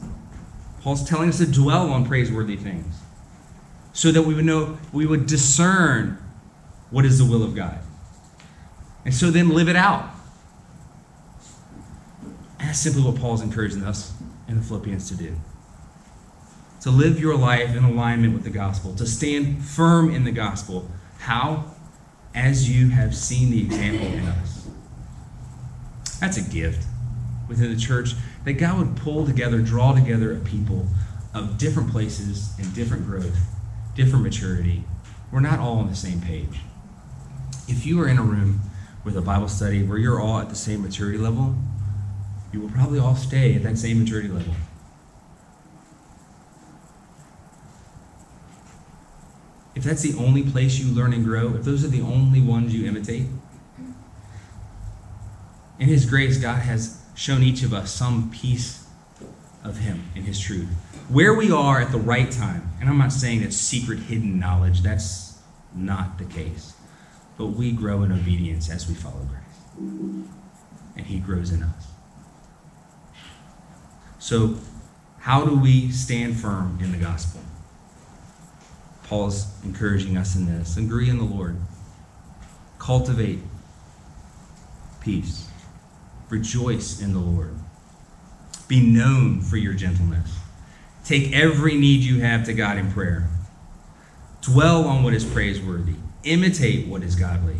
Paul's 0.82 1.02
telling 1.02 1.28
us 1.28 1.38
to 1.38 1.46
dwell 1.46 1.90
on 1.90 2.06
praiseworthy 2.06 2.54
things 2.54 2.94
so 3.92 4.12
that 4.12 4.22
we 4.22 4.34
would 4.34 4.44
know, 4.44 4.78
we 4.92 5.04
would 5.04 5.26
discern 5.26 6.16
what 6.90 7.04
is 7.04 7.18
the 7.18 7.24
will 7.24 7.42
of 7.42 7.56
God. 7.56 7.80
And 9.04 9.12
so 9.12 9.32
then 9.32 9.48
live 9.48 9.68
it 9.68 9.74
out. 9.74 10.10
And 12.60 12.68
that's 12.68 12.78
simply 12.78 13.02
what 13.02 13.16
Paul's 13.16 13.42
encouraging 13.42 13.82
us 13.82 14.14
in 14.46 14.58
the 14.58 14.62
Philippians 14.62 15.08
to 15.08 15.16
do. 15.16 15.36
To 16.82 16.90
live 16.90 17.18
your 17.18 17.36
life 17.36 17.74
in 17.74 17.82
alignment 17.82 18.32
with 18.32 18.44
the 18.44 18.50
gospel, 18.50 18.94
to 18.94 19.06
stand 19.06 19.64
firm 19.64 20.14
in 20.14 20.22
the 20.22 20.30
gospel. 20.30 20.88
How? 21.18 21.74
As 22.32 22.70
you 22.70 22.90
have 22.90 23.16
seen 23.16 23.50
the 23.50 23.60
example 23.60 24.06
in 24.06 24.24
us. 24.26 24.57
That's 26.20 26.36
a 26.36 26.42
gift 26.42 26.86
within 27.48 27.72
the 27.72 27.80
church 27.80 28.14
that 28.44 28.54
God 28.54 28.78
would 28.78 28.96
pull 28.96 29.26
together, 29.26 29.60
draw 29.60 29.94
together 29.94 30.32
a 30.32 30.40
people 30.40 30.86
of 31.34 31.58
different 31.58 31.90
places 31.90 32.52
and 32.58 32.74
different 32.74 33.06
growth, 33.06 33.38
different 33.94 34.24
maturity. 34.24 34.84
We're 35.30 35.40
not 35.40 35.58
all 35.58 35.78
on 35.78 35.88
the 35.88 35.96
same 35.96 36.20
page. 36.20 36.60
If 37.68 37.86
you 37.86 38.00
are 38.00 38.08
in 38.08 38.18
a 38.18 38.22
room 38.22 38.60
with 39.04 39.16
a 39.16 39.20
Bible 39.20 39.48
study 39.48 39.82
where 39.82 39.98
you're 39.98 40.20
all 40.20 40.38
at 40.38 40.48
the 40.48 40.56
same 40.56 40.82
maturity 40.82 41.18
level, 41.18 41.54
you 42.52 42.60
will 42.60 42.70
probably 42.70 42.98
all 42.98 43.14
stay 43.14 43.54
at 43.54 43.62
that 43.62 43.78
same 43.78 44.00
maturity 44.00 44.28
level. 44.28 44.54
If 49.74 49.84
that's 49.84 50.02
the 50.02 50.18
only 50.18 50.42
place 50.42 50.78
you 50.78 50.92
learn 50.92 51.12
and 51.12 51.24
grow, 51.24 51.54
if 51.54 51.62
those 51.62 51.84
are 51.84 51.88
the 51.88 52.00
only 52.00 52.40
ones 52.40 52.74
you 52.74 52.86
imitate, 52.88 53.26
in 55.78 55.88
His 55.88 56.06
grace, 56.06 56.38
God 56.38 56.60
has 56.60 57.02
shown 57.14 57.42
each 57.42 57.62
of 57.62 57.72
us 57.72 57.90
some 57.92 58.30
piece 58.30 58.86
of 59.64 59.78
Him 59.78 60.04
in 60.14 60.24
His 60.24 60.38
truth. 60.38 60.68
Where 61.08 61.34
we 61.34 61.50
are 61.50 61.80
at 61.80 61.92
the 61.92 61.98
right 61.98 62.30
time, 62.30 62.70
and 62.80 62.88
I'm 62.88 62.98
not 62.98 63.12
saying 63.12 63.42
it's 63.42 63.56
secret, 63.56 64.00
hidden 64.00 64.38
knowledge, 64.38 64.82
that's 64.82 65.38
not 65.74 66.18
the 66.18 66.24
case. 66.24 66.74
But 67.36 67.48
we 67.48 67.72
grow 67.72 68.02
in 68.02 68.12
obedience 68.12 68.68
as 68.68 68.88
we 68.88 68.94
follow 68.94 69.26
grace, 69.28 69.88
and 70.96 71.06
He 71.06 71.18
grows 71.18 71.52
in 71.52 71.62
us. 71.62 71.86
So, 74.18 74.56
how 75.20 75.44
do 75.44 75.58
we 75.58 75.90
stand 75.90 76.36
firm 76.36 76.78
in 76.82 76.92
the 76.92 76.98
gospel? 76.98 77.40
Paul's 79.04 79.46
encouraging 79.64 80.16
us 80.16 80.36
in 80.36 80.46
this. 80.46 80.76
Agree 80.76 81.08
in 81.08 81.18
the 81.18 81.24
Lord. 81.24 81.56
Cultivate 82.78 83.38
peace. 85.00 85.47
Rejoice 86.28 87.00
in 87.00 87.12
the 87.12 87.18
Lord. 87.18 87.54
Be 88.66 88.80
known 88.80 89.40
for 89.40 89.56
your 89.56 89.74
gentleness. 89.74 90.38
Take 91.04 91.32
every 91.32 91.74
need 91.74 92.02
you 92.02 92.20
have 92.20 92.44
to 92.44 92.52
God 92.52 92.76
in 92.76 92.92
prayer. 92.92 93.28
Dwell 94.42 94.84
on 94.84 95.02
what 95.02 95.14
is 95.14 95.24
praiseworthy. 95.24 95.94
Imitate 96.24 96.86
what 96.86 97.02
is 97.02 97.16
godly. 97.16 97.56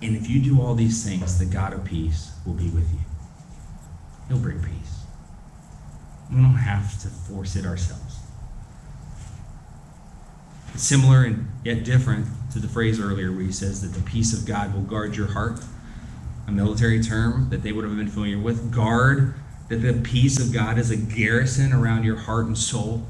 And 0.00 0.16
if 0.16 0.28
you 0.28 0.40
do 0.40 0.60
all 0.60 0.74
these 0.74 1.04
things, 1.04 1.38
the 1.38 1.44
God 1.44 1.72
of 1.72 1.84
peace 1.84 2.32
will 2.46 2.54
be 2.54 2.68
with 2.68 2.92
you. 2.92 3.00
He'll 4.28 4.38
bring 4.38 4.60
peace. 4.62 5.04
We 6.30 6.36
don't 6.36 6.54
have 6.54 7.00
to 7.02 7.08
force 7.08 7.56
it 7.56 7.66
ourselves. 7.66 8.18
It's 10.74 10.82
similar 10.82 11.24
and 11.24 11.50
yet 11.64 11.84
different 11.84 12.26
to 12.52 12.58
the 12.58 12.68
phrase 12.68 12.98
earlier 12.98 13.30
where 13.30 13.42
he 13.42 13.52
says 13.52 13.82
that 13.82 13.98
the 13.98 14.02
peace 14.08 14.32
of 14.32 14.46
God 14.46 14.74
will 14.74 14.82
guard 14.82 15.16
your 15.16 15.28
heart. 15.28 15.60
A 16.46 16.52
military 16.52 17.02
term 17.02 17.48
that 17.50 17.62
they 17.62 17.72
would 17.72 17.84
have 17.84 17.96
been 17.96 18.08
familiar 18.08 18.38
with. 18.38 18.72
Guard, 18.72 19.34
that 19.68 19.76
the 19.76 19.94
peace 19.94 20.38
of 20.38 20.52
God 20.52 20.78
is 20.78 20.90
a 20.90 20.96
garrison 20.96 21.72
around 21.72 22.04
your 22.04 22.16
heart 22.16 22.46
and 22.46 22.58
soul. 22.58 23.06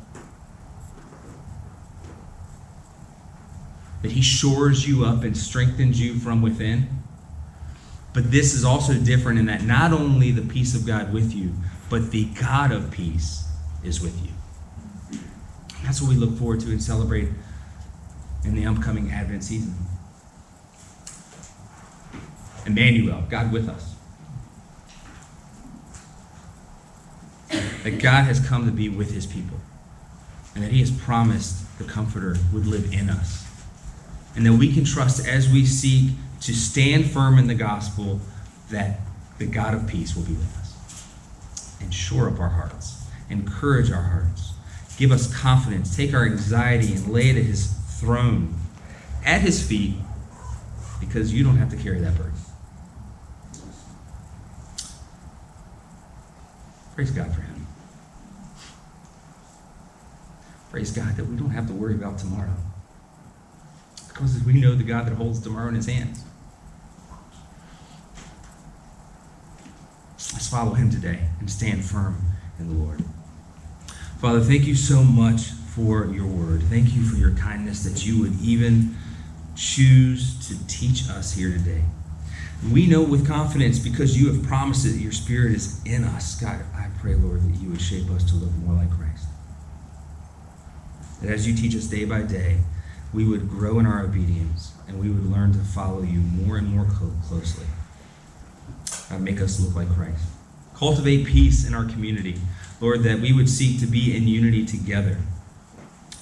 That 4.03 4.13
he 4.13 4.23
shores 4.23 4.87
you 4.87 5.05
up 5.05 5.23
and 5.23 5.37
strengthens 5.37 6.01
you 6.01 6.19
from 6.19 6.43
within. 6.43 6.89
But 8.13 8.31
this 8.31 8.53
is 8.55 8.65
also 8.65 8.95
different 8.95 9.39
in 9.39 9.47
that 9.47 9.63
not 9.63 9.93
only 9.93 10.31
the 10.31 10.43
peace 10.43 10.75
of 10.75 10.87
God 10.87 11.13
with 11.13 11.33
you, 11.33 11.55
but 11.89 12.11
the 12.11 12.27
God 12.27 12.71
of 12.71 12.91
peace 12.91 13.49
is 13.83 14.01
with 14.01 14.21
you. 14.23 14.33
That's 15.83 16.01
what 16.01 16.11
we 16.11 16.17
look 16.17 16.39
forward 16.39 16.61
to 16.61 16.71
and 16.71 16.83
celebrate 16.83 17.29
in 18.45 18.55
the 18.55 18.67
upcoming 18.67 19.11
Advent 19.11 19.45
season. 19.45 19.75
Emmanuel, 22.73 23.23
God 23.29 23.53
with 23.53 23.69
us. 23.69 23.95
That 27.85 27.99
God 28.01 28.25
has 28.25 28.41
come 28.47 28.65
to 28.65 28.73
be 28.73 28.89
with 28.89 29.13
his 29.13 29.27
people. 29.27 29.59
And 30.55 30.65
that 30.65 30.73
he 30.73 30.81
has 30.81 30.91
promised 30.91 31.79
the 31.79 31.85
Comforter 31.85 32.37
would 32.53 32.67
live 32.67 32.93
in 32.93 33.11
us. 33.11 33.47
And 34.35 34.47
that 34.47 34.55
we 34.55 34.73
can 34.73 34.85
trust 34.85 35.27
as 35.27 35.51
we 35.51 35.67
seek 35.67 36.13
to 36.41 36.55
stand 36.55 37.11
firm 37.11 37.39
in 37.39 37.47
the 37.47 37.55
gospel 37.55 38.21
that 38.71 39.01
the 39.39 39.47
God 39.47 39.75
of 39.75 39.87
peace 39.87 40.17
will 40.17 40.25
be 40.25 40.33
with 40.33 40.57
us. 40.59 41.07
And 41.81 41.93
shore 41.93 42.29
up 42.29 42.41
our 42.41 42.49
hearts, 42.49 43.05
encourage 43.29 43.91
our 43.91 44.03
hearts, 44.03 44.53
give 44.97 45.13
us 45.13 45.33
confidence, 45.35 45.95
take 45.95 46.15
our 46.15 46.25
anxiety 46.25 46.95
and 46.95 47.09
lay 47.09 47.31
it 47.31 47.37
at 47.37 47.45
his 47.45 47.73
throne, 47.99 48.55
at 49.25 49.43
his 49.43 49.67
feet, 49.67 49.97
because 51.01 51.35
you 51.35 51.45
don't 51.45 51.57
have 51.57 51.71
to 51.71 51.77
carry 51.77 52.01
that 52.01 52.17
burden. 52.17 52.33
Praise 57.03 57.17
God 57.17 57.35
for 57.35 57.41
him. 57.41 57.67
Praise 60.71 60.93
God 60.93 61.17
that 61.17 61.25
we 61.25 61.35
don't 61.35 61.51
have 61.51 61.67
to 61.67 61.73
worry 61.73 61.95
about 61.95 62.17
tomorrow. 62.17 62.55
Because 64.07 64.41
we 64.45 64.53
know 64.53 64.77
the 64.77 64.85
God 64.85 65.07
that 65.07 65.15
holds 65.15 65.41
tomorrow 65.41 65.67
in 65.67 65.75
his 65.75 65.87
hands. 65.87 66.25
Let's 70.33 70.49
follow 70.49 70.75
him 70.75 70.91
today 70.91 71.27
and 71.41 71.51
stand 71.51 71.85
firm 71.85 72.23
in 72.61 72.69
the 72.69 72.85
Lord. 72.85 73.03
Father, 74.21 74.41
thank 74.41 74.69
you 74.69 74.77
so 74.77 75.03
much 75.03 75.47
for 75.75 76.07
your 76.07 76.29
word. 76.29 76.63
Thank 76.63 76.95
you 76.95 77.03
for 77.03 77.17
your 77.17 77.33
kindness 77.33 77.83
that 77.83 78.07
you 78.07 78.21
would 78.21 78.41
even 78.41 78.97
choose 79.57 80.47
to 80.47 80.69
teach 80.69 81.11
us 81.11 81.33
here 81.33 81.51
today. 81.51 81.83
We 82.71 82.87
know 82.87 83.03
with 83.03 83.27
confidence 83.27 83.81
because 83.81 84.17
you 84.17 84.33
have 84.33 84.45
promised 84.45 84.85
that 84.85 84.97
your 84.97 85.11
spirit 85.11 85.53
is 85.53 85.81
in 85.85 86.05
us. 86.05 86.41
God, 86.41 86.61
pray, 87.03 87.17
Lord, 87.17 87.43
that 87.43 87.61
you 87.61 87.69
would 87.71 87.81
shape 87.81 88.09
us 88.11 88.23
to 88.31 88.37
look 88.37 88.53
more 88.65 88.75
like 88.75 88.89
Christ. 88.89 89.27
That 91.21 91.33
as 91.33 91.49
you 91.49 91.55
teach 91.55 91.75
us 91.75 91.87
day 91.87 92.05
by 92.05 92.23
day, 92.23 92.59
we 93.13 93.25
would 93.25 93.51
grow 93.51 93.81
in 93.81 93.87
our 93.87 94.05
obedience 94.05 94.73
and 94.87 95.01
we 95.01 95.11
would 95.11 95.27
learn 95.27 95.53
to 95.53 95.59
follow 95.59 96.03
you 96.03 96.21
more 96.21 96.57
and 96.59 96.69
more 96.69 96.85
closely. 96.85 97.67
God, 99.11 99.21
make 99.21 99.41
us 99.41 99.59
look 99.59 99.75
like 99.75 99.93
Christ. 99.97 100.23
Cultivate 100.77 101.27
peace 101.27 101.67
in 101.67 101.75
our 101.75 101.85
community. 101.85 102.37
Lord, 102.81 103.03
that 103.03 103.19
we 103.19 103.33
would 103.33 103.49
seek 103.49 103.81
to 103.81 103.87
be 103.87 104.17
in 104.17 104.29
unity 104.29 104.65
together. 104.65 105.19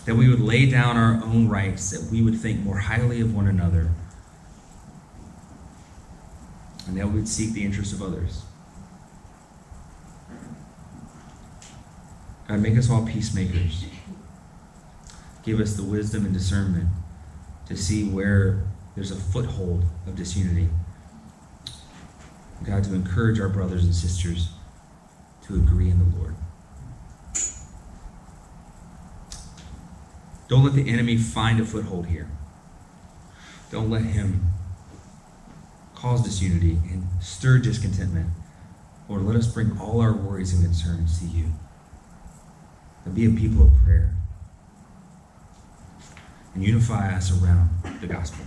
That 0.07 0.15
we 0.15 0.31
would 0.31 0.41
lay 0.41 0.65
down 0.65 0.97
our 0.97 1.23
own 1.23 1.47
rights, 1.49 1.91
that 1.91 2.11
we 2.11 2.23
would 2.23 2.39
think 2.39 2.61
more 2.61 2.79
highly 2.79 3.21
of 3.21 3.35
one 3.35 3.47
another, 3.47 3.91
and 6.87 6.97
that 6.97 7.07
we 7.09 7.17
would 7.17 7.29
seek 7.29 7.53
the 7.53 7.65
interests 7.65 7.93
of 7.93 8.03
others. 8.03 8.45
God, 12.51 12.63
make 12.63 12.77
us 12.77 12.91
all 12.91 13.07
peacemakers. 13.07 13.85
Give 15.45 15.61
us 15.61 15.75
the 15.75 15.85
wisdom 15.85 16.25
and 16.25 16.35
discernment 16.35 16.89
to 17.67 17.77
see 17.77 18.03
where 18.03 18.65
there's 18.97 19.13
a 19.13 19.17
foothold 19.17 19.85
of 20.05 20.17
disunity. 20.17 20.69
God, 22.65 22.83
to 22.83 22.95
encourage 22.95 23.39
our 23.39 23.49
brothers 23.49 23.85
and 23.85 23.95
sisters 23.95 24.49
to 25.47 25.55
agree 25.55 25.91
in 25.91 26.01
the 26.01 26.17
Lord. 26.17 26.35
Don't 30.49 30.65
let 30.65 30.75
the 30.75 30.91
enemy 30.91 31.19
find 31.19 31.61
a 31.61 31.65
foothold 31.65 32.07
here. 32.07 32.29
Don't 33.71 33.91
let 33.91 34.03
him 34.03 34.51
cause 35.95 36.25
disunity 36.25 36.81
and 36.91 37.07
stir 37.21 37.61
discontentment. 37.61 38.31
Lord, 39.09 39.23
let 39.23 39.37
us 39.37 39.47
bring 39.47 39.79
all 39.79 40.01
our 40.01 40.13
worries 40.13 40.53
and 40.53 40.65
concerns 40.65 41.21
to 41.21 41.27
you 41.27 41.53
and 43.05 43.15
be 43.15 43.27
a 43.27 43.31
people 43.31 43.67
of 43.67 43.75
prayer 43.85 44.15
and 46.55 46.65
unify 46.65 47.15
us 47.15 47.31
around 47.43 47.71
the 48.01 48.07
gospel. 48.07 48.45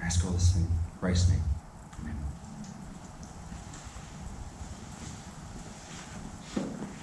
I 0.00 0.06
ask 0.06 0.24
all 0.24 0.32
this 0.32 0.56
in 0.56 0.66
Christ's 1.00 1.30
name. 1.30 1.42